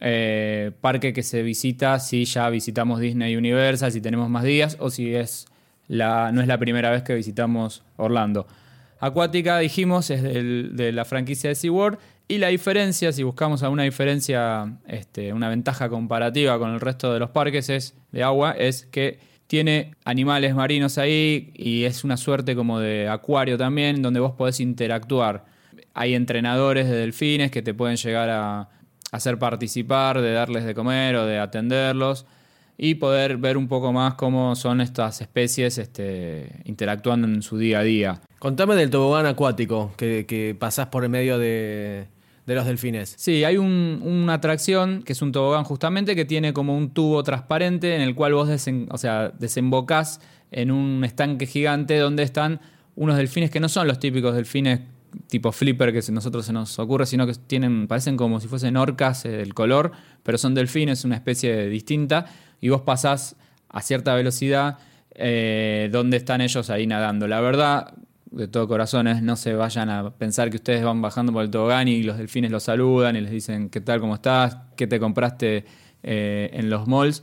eh, 0.00 0.72
parque 0.80 1.12
que 1.12 1.22
se 1.22 1.42
visita 1.42 2.00
si 2.00 2.24
ya 2.24 2.50
visitamos 2.50 2.98
Disney 2.98 3.36
Universal, 3.36 3.92
si 3.92 4.00
tenemos 4.00 4.28
más 4.28 4.42
días 4.42 4.76
o 4.80 4.90
si 4.90 5.14
es 5.14 5.46
la, 5.86 6.32
no 6.32 6.40
es 6.40 6.48
la 6.48 6.58
primera 6.58 6.90
vez 6.90 7.04
que 7.04 7.14
visitamos 7.14 7.84
Orlando. 7.96 8.48
Acuática, 8.98 9.58
dijimos, 9.58 10.10
es 10.10 10.22
de 10.22 10.92
la 10.92 11.04
franquicia 11.04 11.50
de 11.50 11.54
SeaWorld 11.54 11.98
y 12.26 12.38
la 12.38 12.48
diferencia, 12.48 13.12
si 13.12 13.22
buscamos 13.22 13.62
alguna 13.62 13.82
diferencia, 13.82 14.78
este, 14.86 15.32
una 15.32 15.50
ventaja 15.50 15.90
comparativa 15.90 16.58
con 16.58 16.70
el 16.70 16.80
resto 16.80 17.12
de 17.12 17.18
los 17.18 17.30
parques 17.30 17.68
es, 17.68 17.94
de 18.12 18.22
agua, 18.22 18.52
es 18.52 18.86
que 18.86 19.18
tiene 19.46 19.92
animales 20.04 20.54
marinos 20.54 20.96
ahí 20.96 21.52
y 21.54 21.84
es 21.84 22.02
una 22.02 22.16
suerte 22.16 22.56
como 22.56 22.80
de 22.80 23.08
acuario 23.08 23.58
también, 23.58 24.00
donde 24.00 24.20
vos 24.20 24.32
podés 24.32 24.60
interactuar. 24.60 25.44
Hay 25.92 26.14
entrenadores 26.14 26.88
de 26.88 26.96
delfines 26.96 27.50
que 27.50 27.60
te 27.60 27.74
pueden 27.74 27.96
llegar 27.96 28.30
a 28.30 28.70
hacer 29.12 29.38
participar, 29.38 30.22
de 30.22 30.32
darles 30.32 30.64
de 30.64 30.74
comer 30.74 31.16
o 31.16 31.26
de 31.26 31.38
atenderlos 31.38 32.24
y 32.78 32.94
poder 32.94 33.36
ver 33.36 33.58
un 33.58 33.68
poco 33.68 33.92
más 33.92 34.14
cómo 34.14 34.56
son 34.56 34.80
estas 34.80 35.20
especies 35.20 35.76
este, 35.78 36.62
interactuando 36.64 37.28
en 37.28 37.42
su 37.42 37.58
día 37.58 37.80
a 37.80 37.82
día. 37.82 38.20
Contame 38.38 38.74
del 38.76 38.90
tobogán 38.90 39.26
acuático 39.26 39.92
que, 39.96 40.24
que 40.26 40.56
pasás 40.58 40.86
por 40.86 41.04
el 41.04 41.10
medio 41.10 41.38
de, 41.38 42.08
de 42.46 42.54
los 42.54 42.66
delfines. 42.66 43.14
Sí, 43.16 43.44
hay 43.44 43.56
una 43.56 44.34
atracción 44.34 45.02
que 45.02 45.12
es 45.12 45.22
un 45.22 45.32
tobogán 45.32 45.64
justamente 45.64 46.14
que 46.14 46.24
tiene 46.24 46.52
como 46.52 46.76
un 46.76 46.90
tubo 46.90 47.22
transparente 47.22 47.94
en 47.94 48.02
el 48.02 48.14
cual 48.14 48.34
vos 48.34 48.48
o 48.48 48.98
sea, 48.98 49.32
desembocás 49.38 50.20
en 50.50 50.70
un 50.70 51.04
estanque 51.04 51.46
gigante 51.46 51.98
donde 51.98 52.22
están 52.22 52.60
unos 52.96 53.16
delfines 53.16 53.50
que 53.50 53.60
no 53.60 53.68
son 53.68 53.88
los 53.88 53.98
típicos 53.98 54.34
delfines 54.34 54.80
tipo 55.28 55.52
flipper 55.52 55.92
que 55.92 56.00
a 56.06 56.12
nosotros 56.12 56.44
se 56.46 56.52
nos 56.52 56.78
ocurre, 56.78 57.06
sino 57.06 57.26
que 57.26 57.34
tienen, 57.34 57.86
parecen 57.86 58.16
como 58.16 58.40
si 58.40 58.48
fuesen 58.48 58.76
orcas 58.76 59.24
eh, 59.24 59.42
el 59.42 59.54
color, 59.54 59.92
pero 60.22 60.38
son 60.38 60.54
delfines, 60.54 61.04
una 61.04 61.14
especie 61.14 61.68
distinta, 61.68 62.26
y 62.60 62.68
vos 62.68 62.82
pasás 62.82 63.36
a 63.68 63.82
cierta 63.82 64.14
velocidad 64.14 64.78
eh, 65.14 65.88
donde 65.92 66.16
están 66.16 66.40
ellos 66.40 66.70
ahí 66.70 66.86
nadando. 66.86 67.28
La 67.28 67.40
verdad, 67.40 67.94
de 68.34 68.48
todo 68.48 68.66
corazón 68.66 69.06
es 69.06 69.22
no 69.22 69.36
se 69.36 69.54
vayan 69.54 69.90
a 69.90 70.10
pensar 70.10 70.50
que 70.50 70.56
ustedes 70.56 70.84
van 70.84 71.00
bajando 71.00 71.32
por 71.32 71.44
el 71.44 71.50
tobogán 71.50 71.88
y 71.88 72.02
los 72.02 72.18
delfines 72.18 72.50
los 72.50 72.64
saludan 72.64 73.16
y 73.16 73.20
les 73.20 73.30
dicen 73.30 73.70
qué 73.70 73.80
tal, 73.80 74.00
cómo 74.00 74.14
estás, 74.16 74.58
qué 74.76 74.86
te 74.86 74.98
compraste 74.98 75.64
eh, 76.02 76.50
en 76.52 76.68
los 76.70 76.86
malls. 76.88 77.22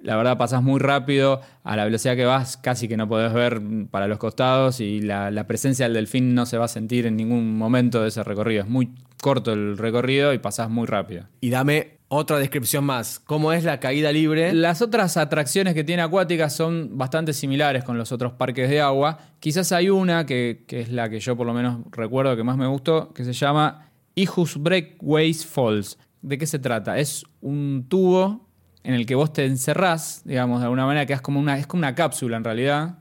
La 0.00 0.16
verdad 0.16 0.38
pasas 0.38 0.62
muy 0.62 0.78
rápido, 0.78 1.40
a 1.64 1.76
la 1.76 1.84
velocidad 1.84 2.14
que 2.14 2.24
vas 2.24 2.56
casi 2.56 2.86
que 2.86 2.96
no 2.96 3.08
podés 3.08 3.32
ver 3.32 3.60
para 3.90 4.06
los 4.06 4.18
costados 4.18 4.80
y 4.80 5.00
la, 5.00 5.30
la 5.30 5.46
presencia 5.46 5.86
del 5.86 5.94
delfín 5.94 6.34
no 6.34 6.46
se 6.46 6.56
va 6.56 6.66
a 6.66 6.68
sentir 6.68 7.06
en 7.06 7.16
ningún 7.16 7.56
momento 7.56 8.02
de 8.02 8.08
ese 8.08 8.22
recorrido. 8.22 8.62
Es 8.62 8.68
muy 8.68 8.90
corto 9.20 9.52
el 9.52 9.76
recorrido 9.76 10.32
y 10.32 10.38
pasás 10.38 10.70
muy 10.70 10.86
rápido. 10.86 11.24
Y 11.40 11.50
dame 11.50 11.97
otra 12.08 12.38
descripción 12.38 12.84
más. 12.84 13.20
¿Cómo 13.20 13.52
es 13.52 13.64
la 13.64 13.80
caída 13.80 14.10
libre? 14.12 14.52
Las 14.54 14.82
otras 14.82 15.16
atracciones 15.16 15.74
que 15.74 15.84
tiene 15.84 16.02
Acuática 16.02 16.48
son 16.48 16.96
bastante 16.96 17.32
similares 17.34 17.84
con 17.84 17.98
los 17.98 18.12
otros 18.12 18.32
parques 18.32 18.68
de 18.70 18.80
agua. 18.80 19.18
Quizás 19.40 19.72
hay 19.72 19.90
una 19.90 20.24
que, 20.24 20.64
es 20.68 20.90
la 20.90 21.10
que 21.10 21.20
yo 21.20 21.36
por 21.36 21.46
lo 21.46 21.52
menos 21.52 21.80
recuerdo 21.90 22.34
que 22.36 22.42
más 22.42 22.56
me 22.56 22.66
gustó, 22.66 23.12
que 23.12 23.24
se 23.24 23.34
llama 23.34 23.90
Ijus 24.14 24.56
Breakways 24.56 25.46
Falls. 25.46 25.98
¿De 26.22 26.38
qué 26.38 26.46
se 26.46 26.58
trata? 26.58 26.98
Es 26.98 27.24
un 27.42 27.86
tubo 27.88 28.48
en 28.82 28.94
el 28.94 29.04
que 29.04 29.14
vos 29.14 29.32
te 29.32 29.44
encerrás, 29.44 30.22
digamos, 30.24 30.60
de 30.60 30.64
alguna 30.64 30.86
manera, 30.86 31.04
que 31.04 31.12
es 31.12 31.20
como 31.20 31.38
una, 31.38 31.58
es 31.58 31.66
como 31.66 31.80
una 31.80 31.94
cápsula 31.94 32.38
en 32.38 32.44
realidad. 32.44 32.98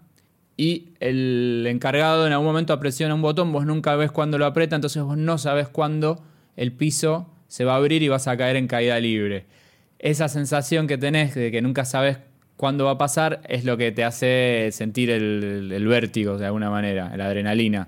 Y 0.58 0.93
el 1.00 1.65
encargado 1.67 2.28
en 2.28 2.34
algún 2.34 2.48
momento 2.48 2.78
presiona 2.80 3.13
un 3.13 3.22
botón, 3.22 3.54
vos 3.54 3.65
nunca 3.65 3.96
ves 3.96 4.12
cuándo 4.12 4.38
lo 4.38 4.46
aprieta, 4.46 4.76
entonces 4.76 5.02
vos 5.02 5.17
no 5.17 5.38
sabes 5.38 5.70
cuándo 5.70 6.24
el 6.56 6.74
piso 6.74 7.32
se 7.48 7.66
va 7.66 7.74
a 7.74 7.78
abrir 7.78 8.04
y 8.04 8.08
vas 8.08 8.28
a 8.28 8.38
caer 8.38 8.56
en 8.56 8.68
caída 8.68 9.00
libre. 9.00 9.46
Esa 10.00 10.28
sensación 10.28 10.88
que 10.88 10.98
tenés 10.98 11.34
de 11.36 11.52
que 11.52 11.62
nunca 11.62 11.86
sabes 11.86 12.18
cuándo 12.58 12.86
va 12.86 12.92
a 12.92 12.98
pasar 12.98 13.42
es 13.48 13.64
lo 13.64 13.78
que 13.78 13.92
te 13.92 14.04
hace 14.04 14.70
sentir 14.72 15.10
el, 15.10 15.88
vértigo 15.88 16.38
de 16.38 16.46
alguna 16.46 16.70
manera, 16.70 17.16
la 17.16 17.28
adrenalina. 17.28 17.88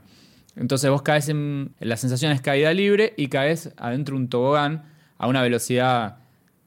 Entonces 0.56 0.90
vos 0.90 1.02
caes 1.02 1.30
en. 1.30 1.72
La 1.80 1.98
sensación 1.98 2.32
es 2.32 2.42
caída 2.42 2.74
libre 2.74 3.14
y 3.18 3.28
caes 3.28 3.72
adentro 3.78 4.16
de 4.16 4.22
un 4.22 4.30
tobogán 4.30 4.84
a 5.18 5.28
una 5.28 5.42
velocidad 5.42 6.18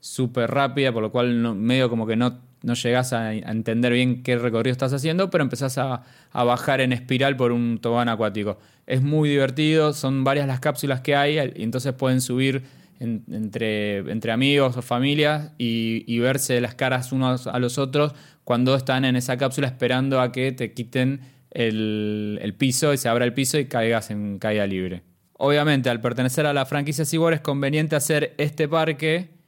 súper 0.01 0.51
rápida, 0.51 0.93
por 0.93 1.03
lo 1.03 1.13
cual 1.13 1.55
medio 1.55 1.89
como 1.89 2.07
que 2.07 2.17
no, 2.17 2.41
no 2.63 2.75
llegás 2.75 3.13
a, 3.13 3.35
entender 3.35 3.93
bien 3.93 4.23
qué 4.23 4.37
recorrido 4.37 4.73
estás 4.73 4.93
haciendo, 4.93 5.31
pero 5.31 5.45
empezás 5.45 5.79
a, 5.79 6.03
a 6.33 6.45
bajar 6.45 6.81
en 6.81 6.93
espiral 6.93 7.37
por 7.37 7.53
un 7.53 7.79
tobogán 7.79 8.09
acuático. 8.09 8.59
Es 8.87 9.03
muy 9.03 9.29
divertido, 9.29 9.93
son 9.93 10.25
varias 10.25 10.47
las 10.47 10.61
cápsulas 10.61 11.01
que 11.01 11.15
hay, 11.15 11.39
y 11.55 11.63
entonces 11.63 11.93
pueden 11.93 12.21
subir 12.21 12.65
entre, 13.03 13.99
entre 13.99 14.33
amigos 14.33 14.77
o 14.77 14.83
familias 14.83 15.53
y, 15.59 16.19
verse 16.19 16.61
las 16.61 16.75
caras 16.75 17.13
unos 17.13 17.47
a 17.47 17.59
los 17.59 17.79
otros 17.79 18.15
cuando 18.45 18.75
están 18.75 19.05
en 19.05 19.17
esa 19.17 19.37
cápsula 19.37 19.67
esperando 19.67 20.21
a 20.21 20.33
que 20.33 20.53
te 20.53 20.73
quiten 20.73 21.21
el, 21.51 22.39
el 22.41 22.55
piso 22.55 22.93
y 22.93 22.97
se 22.97 23.09
abra 23.09 23.25
el 23.25 23.35
piso 23.35 23.59
y 23.59 23.67
caigas 23.67 24.11
en 24.11 24.39
caída 24.39 24.67
libre. 24.67 25.03
Obviamente, 25.35 25.91
al 25.91 26.01
pertenecer 26.01 26.47
a 26.47 26.53
la 26.53 26.65
franquicia 26.67 27.05
SeaWorld 27.05 27.37
es 27.37 27.41
conveniente 27.41 27.97
hacer 27.97 28.35
este 28.39 28.69
parque 28.69 29.42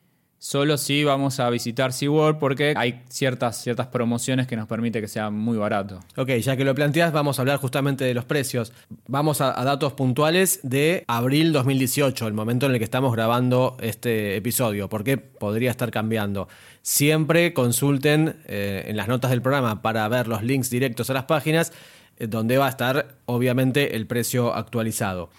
Solo 0.44 0.76
si 0.76 1.04
vamos 1.04 1.40
a 1.40 1.48
visitar 1.48 1.94
SeaWorld 1.94 2.38
porque 2.38 2.74
hay 2.76 3.00
ciertas, 3.08 3.62
ciertas 3.62 3.86
promociones 3.86 4.46
que 4.46 4.56
nos 4.56 4.68
permite 4.68 5.00
que 5.00 5.08
sea 5.08 5.30
muy 5.30 5.56
barato. 5.56 6.00
Ok, 6.18 6.32
ya 6.32 6.54
que 6.54 6.66
lo 6.66 6.74
planteas, 6.74 7.14
vamos 7.14 7.38
a 7.38 7.42
hablar 7.42 7.56
justamente 7.56 8.04
de 8.04 8.12
los 8.12 8.26
precios. 8.26 8.70
Vamos 9.08 9.40
a, 9.40 9.52
datos 9.64 9.94
puntuales 9.94 10.60
de 10.62 11.02
abril 11.08 11.54
2018, 11.54 12.26
el 12.26 12.34
momento 12.34 12.66
en 12.66 12.72
el 12.72 12.78
que 12.78 12.84
estamos 12.84 13.14
grabando 13.14 13.78
este 13.80 14.36
episodio, 14.36 14.90
porque 14.90 15.16
podría 15.16 15.70
estar 15.70 15.90
cambiando. 15.90 16.46
Siempre 16.82 17.54
consulten 17.54 18.36
eh, 18.44 18.84
en 18.88 18.98
las 18.98 19.08
notas 19.08 19.30
del 19.30 19.40
programa 19.40 19.80
para 19.80 20.06
ver 20.08 20.28
los 20.28 20.42
links 20.42 20.68
directos 20.68 21.08
a 21.08 21.14
las 21.14 21.24
páginas, 21.24 21.72
eh, 22.18 22.26
donde 22.26 22.58
va 22.58 22.66
a 22.66 22.70
estar 22.70 23.14
obviamente 23.24 23.96
el 23.96 24.06
precio 24.06 24.54
actualizado. 24.54 25.30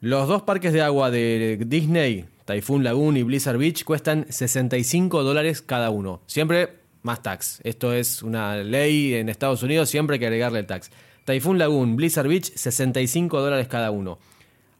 Los 0.00 0.28
dos 0.28 0.42
parques 0.42 0.72
de 0.72 0.82
agua 0.82 1.10
de 1.10 1.58
Disney 1.66 2.26
Typhoon 2.46 2.84
Lagoon 2.84 3.16
y 3.16 3.22
Blizzard 3.24 3.58
Beach 3.58 3.84
cuestan 3.84 4.24
65 4.28 5.22
dólares 5.22 5.60
cada 5.60 5.90
uno. 5.90 6.22
Siempre 6.26 6.78
más 7.02 7.22
tax. 7.22 7.60
Esto 7.64 7.92
es 7.92 8.22
una 8.22 8.56
ley 8.56 9.14
en 9.14 9.28
Estados 9.28 9.62
Unidos, 9.62 9.90
siempre 9.90 10.14
hay 10.14 10.20
que 10.20 10.26
agregarle 10.26 10.60
el 10.60 10.66
tax. 10.66 10.90
Typhoon 11.24 11.58
Lagoon, 11.58 11.96
Blizzard 11.96 12.28
Beach, 12.28 12.52
65 12.54 13.40
dólares 13.40 13.68
cada 13.68 13.90
uno. 13.90 14.18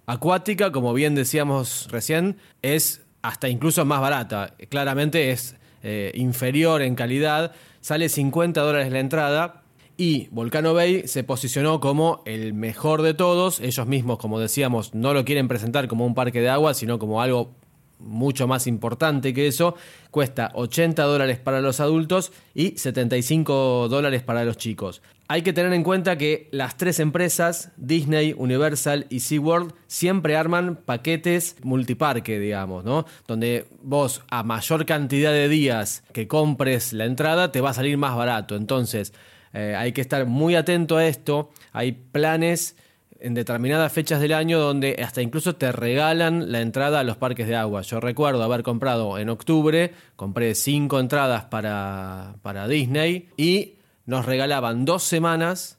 Acuática, 0.07 0.71
como 0.71 0.95
bien 0.95 1.17
decíamos 1.17 1.89
recién, 1.91 2.37
es 2.63 3.03
hasta 3.23 3.49
incluso 3.49 3.85
más 3.85 4.01
barata. 4.01 4.55
Claramente 4.69 5.33
es 5.33 5.57
eh, 5.83 6.13
inferior 6.15 6.83
en 6.83 6.95
calidad. 6.95 7.53
Sale 7.81 8.09
50 8.09 8.61
dólares 8.61 8.93
la 8.93 9.01
entrada. 9.01 9.63
Y 9.97 10.29
Volcano 10.31 10.75
Bay 10.75 11.09
se 11.09 11.25
posicionó 11.25 11.81
como 11.81 12.23
el 12.27 12.53
mejor 12.53 13.01
de 13.01 13.15
todos. 13.15 13.61
Ellos 13.61 13.87
mismos, 13.87 14.19
como 14.19 14.39
decíamos, 14.39 14.95
no 14.95 15.15
lo 15.15 15.25
quieren 15.25 15.49
presentar 15.49 15.89
como 15.89 16.05
un 16.05 16.15
parque 16.15 16.41
de 16.41 16.51
agua, 16.51 16.75
sino 16.75 16.99
como 16.99 17.23
algo 17.23 17.55
mucho 17.99 18.47
más 18.47 18.67
importante 18.67 19.33
que 19.33 19.47
eso. 19.47 19.75
Cuesta 20.11 20.51
80 20.55 21.03
dólares 21.03 21.39
para 21.39 21.63
los 21.63 21.81
adultos 21.81 22.33
y 22.55 22.77
75 22.77 23.89
dólares 23.89 24.23
para 24.23 24.45
los 24.45 24.59
chicos. 24.59 25.01
Hay 25.29 25.43
que 25.43 25.53
tener 25.53 25.73
en 25.73 25.83
cuenta 25.83 26.19
que 26.19 26.49
las 26.53 26.77
tres 26.77 27.01
empresas, 27.01 27.73
Disney, 27.77 28.35
Universal 28.37 29.07
y 29.09 29.21
SeaWorld, 29.21 29.73
siempre 29.89 30.37
arman 30.37 30.77
paquetes 30.77 31.57
multiparque, 31.63 32.39
digamos, 32.39 32.85
¿no? 32.85 33.07
Donde 33.27 33.67
vos 33.83 34.23
a 34.31 34.45
mayor 34.45 34.87
cantidad 34.87 35.33
de 35.33 35.49
días 35.49 36.05
que 36.13 36.29
compres 36.29 36.93
la 36.93 37.07
entrada 37.07 37.51
te 37.51 37.61
va 37.61 37.71
a 37.71 37.75
salir 37.75 37.99
más 37.99 38.15
barato. 38.15 38.55
Entonces, 38.55 39.13
eh, 39.53 39.75
hay 39.77 39.93
que 39.93 40.01
estar 40.01 40.27
muy 40.27 40.55
atento 40.55 40.97
a 40.97 41.07
esto. 41.07 41.51
Hay 41.73 41.93
planes 41.93 42.77
en 43.21 43.35
determinadas 43.35 43.93
fechas 43.93 44.21
del 44.21 44.33
año 44.33 44.59
donde 44.59 44.97
hasta 45.03 45.23
incluso 45.23 45.57
te 45.57 45.73
regalan 45.73 46.53
la 46.53 46.61
entrada 46.61 47.01
a 47.01 47.05
los 47.05 47.17
parques 47.17 47.47
de 47.49 47.57
agua. 47.57 47.83
Yo 47.83 48.01
recuerdo 48.01 48.43
haber 48.43 48.63
comprado 48.63 49.19
en 49.19 49.29
octubre, 49.29 49.93
compré 50.17 50.55
cinco 50.55 51.01
entradas 51.01 51.45
para, 51.45 52.37
para 52.43 52.69
Disney 52.69 53.29
y 53.37 53.75
nos 54.05 54.27
regalaban 54.27 54.85
dos 54.85 55.03
semanas 55.03 55.76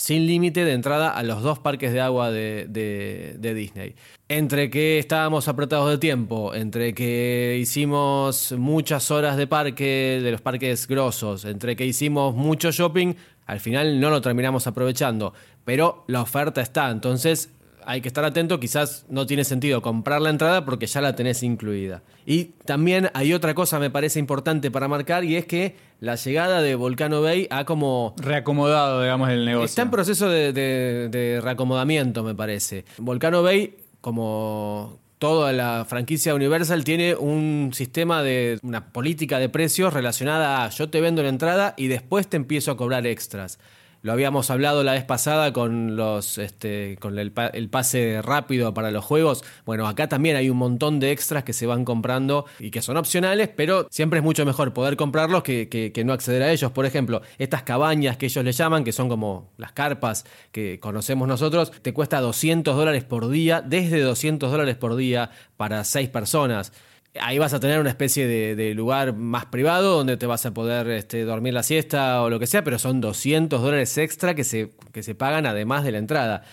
sin 0.00 0.26
límite 0.26 0.64
de 0.64 0.72
entrada 0.72 1.10
a 1.10 1.22
los 1.22 1.42
dos 1.42 1.58
parques 1.58 1.92
de 1.92 2.00
agua 2.00 2.30
de, 2.30 2.64
de, 2.66 3.54
Disney. 3.54 3.94
Entre 4.30 4.70
que 4.70 4.98
estábamos 4.98 5.46
apretados 5.46 5.90
de 5.90 5.98
tiempo, 5.98 6.54
entre 6.54 6.94
que 6.94 7.58
hicimos 7.60 8.52
muchas 8.52 9.10
horas 9.10 9.36
de 9.36 9.46
parque, 9.46 10.20
de 10.22 10.32
los 10.32 10.40
parques 10.40 10.88
grosos, 10.88 11.44
entre 11.44 11.76
que 11.76 11.84
hicimos 11.84 12.34
mucho 12.34 12.70
shopping, 12.70 13.12
al 13.44 13.60
final 13.60 14.00
no 14.00 14.08
lo 14.08 14.22
terminamos 14.22 14.66
aprovechando. 14.66 15.34
Pero 15.66 16.02
la 16.06 16.22
oferta 16.22 16.62
está, 16.62 16.90
entonces 16.90 17.50
hay 17.84 18.00
que 18.00 18.08
estar 18.08 18.24
atento, 18.24 18.60
quizás 18.60 19.04
no 19.08 19.26
tiene 19.26 19.44
sentido 19.44 19.82
comprar 19.82 20.20
la 20.20 20.30
entrada 20.30 20.64
porque 20.64 20.86
ya 20.86 21.00
la 21.00 21.14
tenés 21.14 21.42
incluida. 21.42 22.02
Y 22.26 22.44
también 22.64 23.10
hay 23.14 23.32
otra 23.32 23.54
cosa 23.54 23.78
me 23.78 23.90
parece 23.90 24.18
importante 24.18 24.70
para 24.70 24.88
marcar 24.88 25.24
y 25.24 25.36
es 25.36 25.46
que 25.46 25.76
la 26.00 26.14
llegada 26.16 26.62
de 26.62 26.74
Volcano 26.74 27.20
Bay 27.22 27.46
ha 27.50 27.64
como... 27.64 28.14
Reacomodado, 28.18 29.02
digamos, 29.02 29.28
el 29.30 29.44
negocio. 29.44 29.64
Está 29.66 29.82
en 29.82 29.90
proceso 29.90 30.28
de, 30.28 30.52
de- 30.52 31.08
de 31.10 31.40
reacomodamiento, 31.40 32.22
me 32.22 32.34
parece. 32.34 32.84
Volcano 32.98 33.42
Bay, 33.42 33.76
como 34.00 34.98
toda 35.18 35.52
la 35.52 35.84
franquicia 35.86 36.34
Universal, 36.34 36.82
tiene 36.82 37.14
un 37.14 37.72
sistema 37.74 38.22
de 38.22 38.58
una 38.62 38.92
política 38.92 39.38
de 39.38 39.50
precios 39.50 39.92
relacionada 39.92 40.64
a 40.64 40.70
yo 40.70 40.88
te 40.88 41.00
vendo 41.02 41.22
la 41.22 41.28
entrada 41.28 41.74
y 41.76 41.88
después 41.88 42.26
te 42.28 42.38
empiezo 42.38 42.70
a 42.70 42.76
cobrar 42.78 43.06
extras. 43.06 43.58
Lo 44.02 44.12
habíamos 44.12 44.50
hablado 44.50 44.82
la 44.82 44.92
vez 44.92 45.04
pasada 45.04 45.52
con 45.52 45.94
los 45.94 46.38
este, 46.38 46.96
con 47.00 47.18
el, 47.18 47.32
pa- 47.32 47.48
el 47.48 47.68
pase 47.68 48.22
rápido 48.22 48.72
para 48.72 48.90
los 48.90 49.04
juegos. 49.04 49.44
Bueno, 49.66 49.86
acá 49.86 50.08
también 50.08 50.36
hay 50.36 50.48
un 50.48 50.56
montón 50.56 51.00
de 51.00 51.12
extras 51.12 51.44
que 51.44 51.52
se 51.52 51.66
van 51.66 51.84
comprando 51.84 52.46
y 52.58 52.70
que 52.70 52.80
son 52.80 52.96
opcionales, 52.96 53.50
pero 53.54 53.86
siempre 53.90 54.20
es 54.20 54.24
mucho 54.24 54.46
mejor 54.46 54.72
poder 54.72 54.96
comprarlos 54.96 55.42
que, 55.42 55.68
que- 55.68 55.92
que 55.92 56.04
no 56.04 56.14
acceder 56.14 56.42
a 56.42 56.50
ellos. 56.50 56.70
Por 56.72 56.86
ejemplo, 56.86 57.20
estas 57.36 57.62
cabañas 57.62 58.16
que 58.16 58.24
ellos 58.26 58.42
le 58.42 58.52
llaman, 58.52 58.84
que 58.84 58.92
son 58.92 59.10
como 59.10 59.50
las 59.58 59.72
carpas 59.72 60.24
que 60.50 60.80
conocemos 60.80 61.28
nosotros, 61.28 61.70
te 61.82 61.92
cuesta 61.92 62.20
200 62.20 62.74
dólares 62.74 63.04
por 63.04 63.28
día, 63.28 63.60
desde 63.60 64.00
200 64.00 64.50
dólares 64.50 64.76
por 64.76 64.96
día 64.96 65.30
para 65.58 65.84
seis 65.84 66.08
personas. 66.08 66.72
Ahí 67.20 67.38
vas 67.38 67.54
a 67.54 67.60
tener 67.60 67.80
una 67.80 67.90
especie 67.90 68.26
de, 68.26 68.54
de 68.54 68.74
lugar 68.74 69.14
más 69.14 69.46
privado 69.46 69.96
donde 69.96 70.16
te 70.16 70.26
vas 70.26 70.46
a 70.46 70.54
poder 70.54 70.88
este, 70.90 71.24
dormir 71.24 71.54
la 71.54 71.64
siesta 71.64 72.22
o 72.22 72.30
lo 72.30 72.38
que 72.38 72.46
sea, 72.46 72.62
pero 72.62 72.78
son 72.78 73.00
200 73.00 73.60
dólares 73.60 73.98
extra 73.98 74.34
que 74.34 74.44
se, 74.44 74.70
que 74.92 75.02
se 75.02 75.16
pagan 75.16 75.44
además 75.46 75.82
de 75.82 75.92
la 75.92 75.98
entrada. 75.98 76.44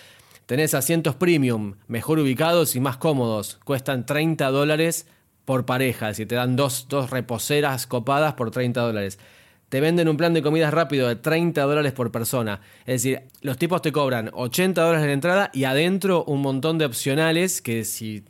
Tenés 0.46 0.72
asientos 0.72 1.14
premium, 1.14 1.74
mejor 1.88 2.18
ubicados 2.18 2.74
y 2.74 2.80
más 2.80 2.96
cómodos. 2.96 3.60
Cuestan 3.64 4.06
30 4.06 4.50
dólares 4.50 5.06
por 5.44 5.64
pareja, 5.64 6.12
si 6.14 6.26
te 6.26 6.34
dan 6.34 6.56
dos, 6.56 6.86
dos 6.88 7.10
reposeras 7.10 7.86
copadas 7.86 8.34
por 8.34 8.50
30 8.50 8.80
dólares. 8.80 9.18
Te 9.68 9.80
venden 9.80 10.08
un 10.08 10.16
plan 10.16 10.32
de 10.32 10.42
comidas 10.42 10.72
rápido 10.72 11.06
de 11.06 11.16
30 11.16 11.62
dólares 11.62 11.92
por 11.92 12.10
persona. 12.10 12.62
Es 12.80 13.02
decir, 13.02 13.22
los 13.42 13.58
tipos 13.58 13.82
te 13.82 13.92
cobran 13.92 14.30
80 14.32 14.80
dólares 14.80 15.06
la 15.06 15.12
entrada 15.12 15.50
y 15.52 15.64
adentro 15.64 16.24
un 16.24 16.40
montón 16.40 16.78
de 16.78 16.86
opcionales 16.86 17.60
que 17.60 17.84
si 17.84 18.24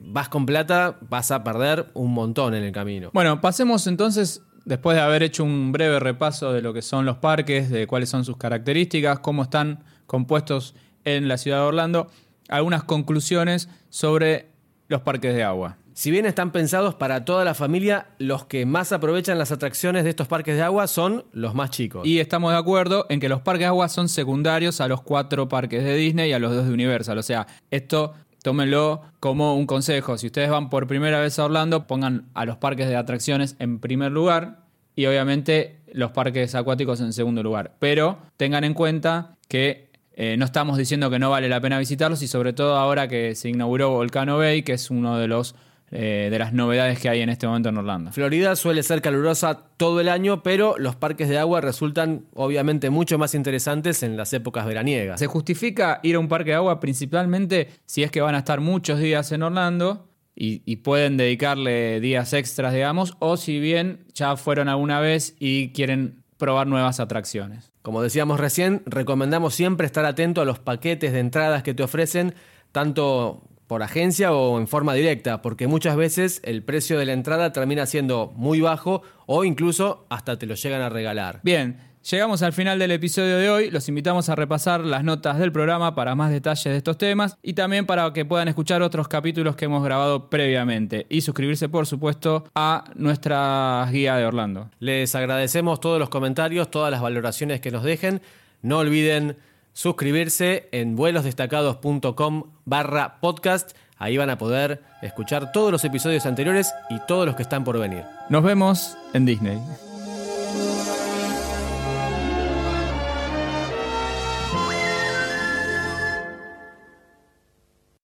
vas 0.00 0.28
con 0.28 0.46
plata 0.46 0.98
vas 1.08 1.30
a 1.30 1.44
perder 1.44 1.86
un 1.94 2.12
montón 2.12 2.54
en 2.54 2.64
el 2.64 2.72
camino. 2.72 3.10
Bueno, 3.12 3.40
pasemos 3.40 3.86
entonces, 3.86 4.42
después 4.64 4.96
de 4.96 5.02
haber 5.02 5.22
hecho 5.22 5.44
un 5.44 5.72
breve 5.72 6.00
repaso 6.00 6.52
de 6.52 6.62
lo 6.62 6.72
que 6.72 6.82
son 6.82 7.06
los 7.06 7.18
parques, 7.18 7.70
de 7.70 7.86
cuáles 7.86 8.08
son 8.08 8.24
sus 8.24 8.36
características, 8.36 9.20
cómo 9.20 9.42
están 9.42 9.84
compuestos 10.06 10.74
en 11.04 11.28
la 11.28 11.38
ciudad 11.38 11.58
de 11.58 11.64
Orlando, 11.64 12.08
algunas 12.48 12.84
conclusiones 12.84 13.68
sobre 13.88 14.50
los 14.88 15.02
parques 15.02 15.34
de 15.34 15.42
agua. 15.42 15.78
Si 15.96 16.10
bien 16.10 16.26
están 16.26 16.52
pensados 16.52 16.94
para 16.94 17.24
toda 17.24 17.42
la 17.42 17.54
familia, 17.54 18.08
los 18.18 18.44
que 18.44 18.66
más 18.66 18.92
aprovechan 18.92 19.38
las 19.38 19.50
atracciones 19.50 20.04
de 20.04 20.10
estos 20.10 20.28
parques 20.28 20.56
de 20.56 20.62
agua 20.62 20.88
son 20.88 21.24
los 21.32 21.54
más 21.54 21.70
chicos. 21.70 22.06
Y 22.06 22.18
estamos 22.18 22.52
de 22.52 22.58
acuerdo 22.58 23.06
en 23.08 23.18
que 23.18 23.30
los 23.30 23.40
parques 23.40 23.60
de 23.60 23.68
agua 23.68 23.88
son 23.88 24.10
secundarios 24.10 24.82
a 24.82 24.88
los 24.88 25.00
cuatro 25.00 25.48
parques 25.48 25.82
de 25.82 25.96
Disney 25.96 26.28
y 26.28 26.32
a 26.34 26.38
los 26.38 26.54
dos 26.54 26.66
de 26.66 26.74
Universal. 26.74 27.16
O 27.16 27.22
sea, 27.22 27.46
esto 27.70 28.12
tómenlo 28.46 29.02
como 29.18 29.56
un 29.56 29.66
consejo. 29.66 30.16
Si 30.18 30.26
ustedes 30.26 30.48
van 30.48 30.70
por 30.70 30.86
primera 30.86 31.18
vez 31.18 31.36
a 31.40 31.46
Orlando, 31.46 31.88
pongan 31.88 32.26
a 32.32 32.44
los 32.44 32.58
parques 32.58 32.86
de 32.86 32.94
atracciones 32.94 33.56
en 33.58 33.80
primer 33.80 34.12
lugar 34.12 34.60
y 34.94 35.06
obviamente 35.06 35.80
los 35.92 36.12
parques 36.12 36.54
acuáticos 36.54 37.00
en 37.00 37.12
segundo 37.12 37.42
lugar. 37.42 37.74
Pero 37.80 38.18
tengan 38.36 38.62
en 38.62 38.72
cuenta 38.72 39.34
que 39.48 39.90
eh, 40.12 40.36
no 40.38 40.44
estamos 40.44 40.78
diciendo 40.78 41.10
que 41.10 41.18
no 41.18 41.28
vale 41.28 41.48
la 41.48 41.60
pena 41.60 41.76
visitarlos 41.76 42.22
y 42.22 42.28
sobre 42.28 42.52
todo 42.52 42.76
ahora 42.76 43.08
que 43.08 43.34
se 43.34 43.48
inauguró 43.48 43.90
Volcano 43.90 44.38
Bay, 44.38 44.62
que 44.62 44.74
es 44.74 44.92
uno 44.92 45.18
de 45.18 45.26
los 45.26 45.56
eh, 45.92 46.28
de 46.30 46.38
las 46.38 46.52
novedades 46.52 46.98
que 46.98 47.08
hay 47.08 47.20
en 47.20 47.28
este 47.28 47.46
momento 47.46 47.68
en 47.68 47.76
Orlando. 47.76 48.10
Florida 48.10 48.56
suele 48.56 48.82
ser 48.82 49.00
calurosa 49.00 49.68
todo 49.76 50.00
el 50.00 50.08
año, 50.08 50.42
pero 50.42 50.74
los 50.78 50.96
parques 50.96 51.28
de 51.28 51.38
agua 51.38 51.60
resultan 51.60 52.24
obviamente 52.34 52.90
mucho 52.90 53.18
más 53.18 53.34
interesantes 53.34 54.02
en 54.02 54.16
las 54.16 54.32
épocas 54.32 54.66
veraniegas. 54.66 55.20
Se 55.20 55.28
justifica 55.28 56.00
ir 56.02 56.16
a 56.16 56.18
un 56.18 56.26
parque 56.26 56.50
de 56.50 56.56
agua 56.56 56.80
principalmente 56.80 57.68
si 57.84 58.02
es 58.02 58.10
que 58.10 58.20
van 58.20 58.34
a 58.34 58.38
estar 58.38 58.60
muchos 58.60 58.98
días 58.98 59.30
en 59.30 59.44
Orlando 59.44 60.08
y, 60.34 60.62
y 60.64 60.76
pueden 60.76 61.16
dedicarle 61.16 62.00
días 62.00 62.32
extras, 62.32 62.74
digamos, 62.74 63.16
o 63.20 63.36
si 63.36 63.60
bien 63.60 64.06
ya 64.12 64.36
fueron 64.36 64.68
alguna 64.68 64.98
vez 64.98 65.36
y 65.38 65.68
quieren 65.68 66.24
probar 66.36 66.66
nuevas 66.66 67.00
atracciones. 67.00 67.72
Como 67.82 68.02
decíamos 68.02 68.40
recién, 68.40 68.82
recomendamos 68.86 69.54
siempre 69.54 69.86
estar 69.86 70.04
atento 70.04 70.40
a 70.40 70.44
los 70.44 70.58
paquetes 70.58 71.12
de 71.12 71.20
entradas 71.20 71.62
que 71.62 71.74
te 71.74 71.84
ofrecen, 71.84 72.34
tanto 72.72 73.44
por 73.66 73.82
agencia 73.82 74.32
o 74.32 74.58
en 74.58 74.68
forma 74.68 74.94
directa, 74.94 75.42
porque 75.42 75.66
muchas 75.66 75.96
veces 75.96 76.40
el 76.44 76.62
precio 76.62 76.98
de 76.98 77.06
la 77.06 77.12
entrada 77.12 77.52
termina 77.52 77.86
siendo 77.86 78.32
muy 78.36 78.60
bajo 78.60 79.02
o 79.26 79.44
incluso 79.44 80.06
hasta 80.08 80.38
te 80.38 80.46
lo 80.46 80.54
llegan 80.54 80.82
a 80.82 80.88
regalar. 80.88 81.40
Bien, 81.42 81.78
llegamos 82.08 82.42
al 82.42 82.52
final 82.52 82.78
del 82.78 82.92
episodio 82.92 83.36
de 83.38 83.50
hoy. 83.50 83.70
Los 83.70 83.88
invitamos 83.88 84.28
a 84.28 84.36
repasar 84.36 84.80
las 84.80 85.02
notas 85.02 85.38
del 85.38 85.52
programa 85.52 85.94
para 85.94 86.14
más 86.14 86.30
detalles 86.30 86.64
de 86.64 86.76
estos 86.76 86.98
temas 86.98 87.36
y 87.42 87.54
también 87.54 87.86
para 87.86 88.12
que 88.12 88.24
puedan 88.24 88.48
escuchar 88.48 88.82
otros 88.82 89.08
capítulos 89.08 89.56
que 89.56 89.64
hemos 89.64 89.84
grabado 89.84 90.30
previamente 90.30 91.06
y 91.08 91.22
suscribirse, 91.22 91.68
por 91.68 91.86
supuesto, 91.86 92.44
a 92.54 92.84
nuestra 92.94 93.88
guía 93.90 94.16
de 94.16 94.26
Orlando. 94.26 94.70
Les 94.78 95.14
agradecemos 95.14 95.80
todos 95.80 95.98
los 95.98 96.08
comentarios, 96.08 96.70
todas 96.70 96.90
las 96.90 97.00
valoraciones 97.00 97.60
que 97.60 97.70
nos 97.70 97.82
dejen. 97.82 98.20
No 98.62 98.78
olviden 98.78 99.36
suscribirse 99.76 100.70
en 100.72 100.96
vuelosdestacados.com 100.96 102.44
barra 102.64 103.20
podcast. 103.20 103.72
Ahí 103.98 104.16
van 104.16 104.30
a 104.30 104.38
poder 104.38 104.82
escuchar 105.02 105.52
todos 105.52 105.70
los 105.70 105.84
episodios 105.84 106.24
anteriores 106.24 106.72
y 106.88 106.98
todos 107.06 107.26
los 107.26 107.36
que 107.36 107.42
están 107.42 107.62
por 107.62 107.78
venir. 107.78 108.02
Nos 108.30 108.42
vemos 108.42 108.96
en 109.12 109.26
Disney. 109.26 109.58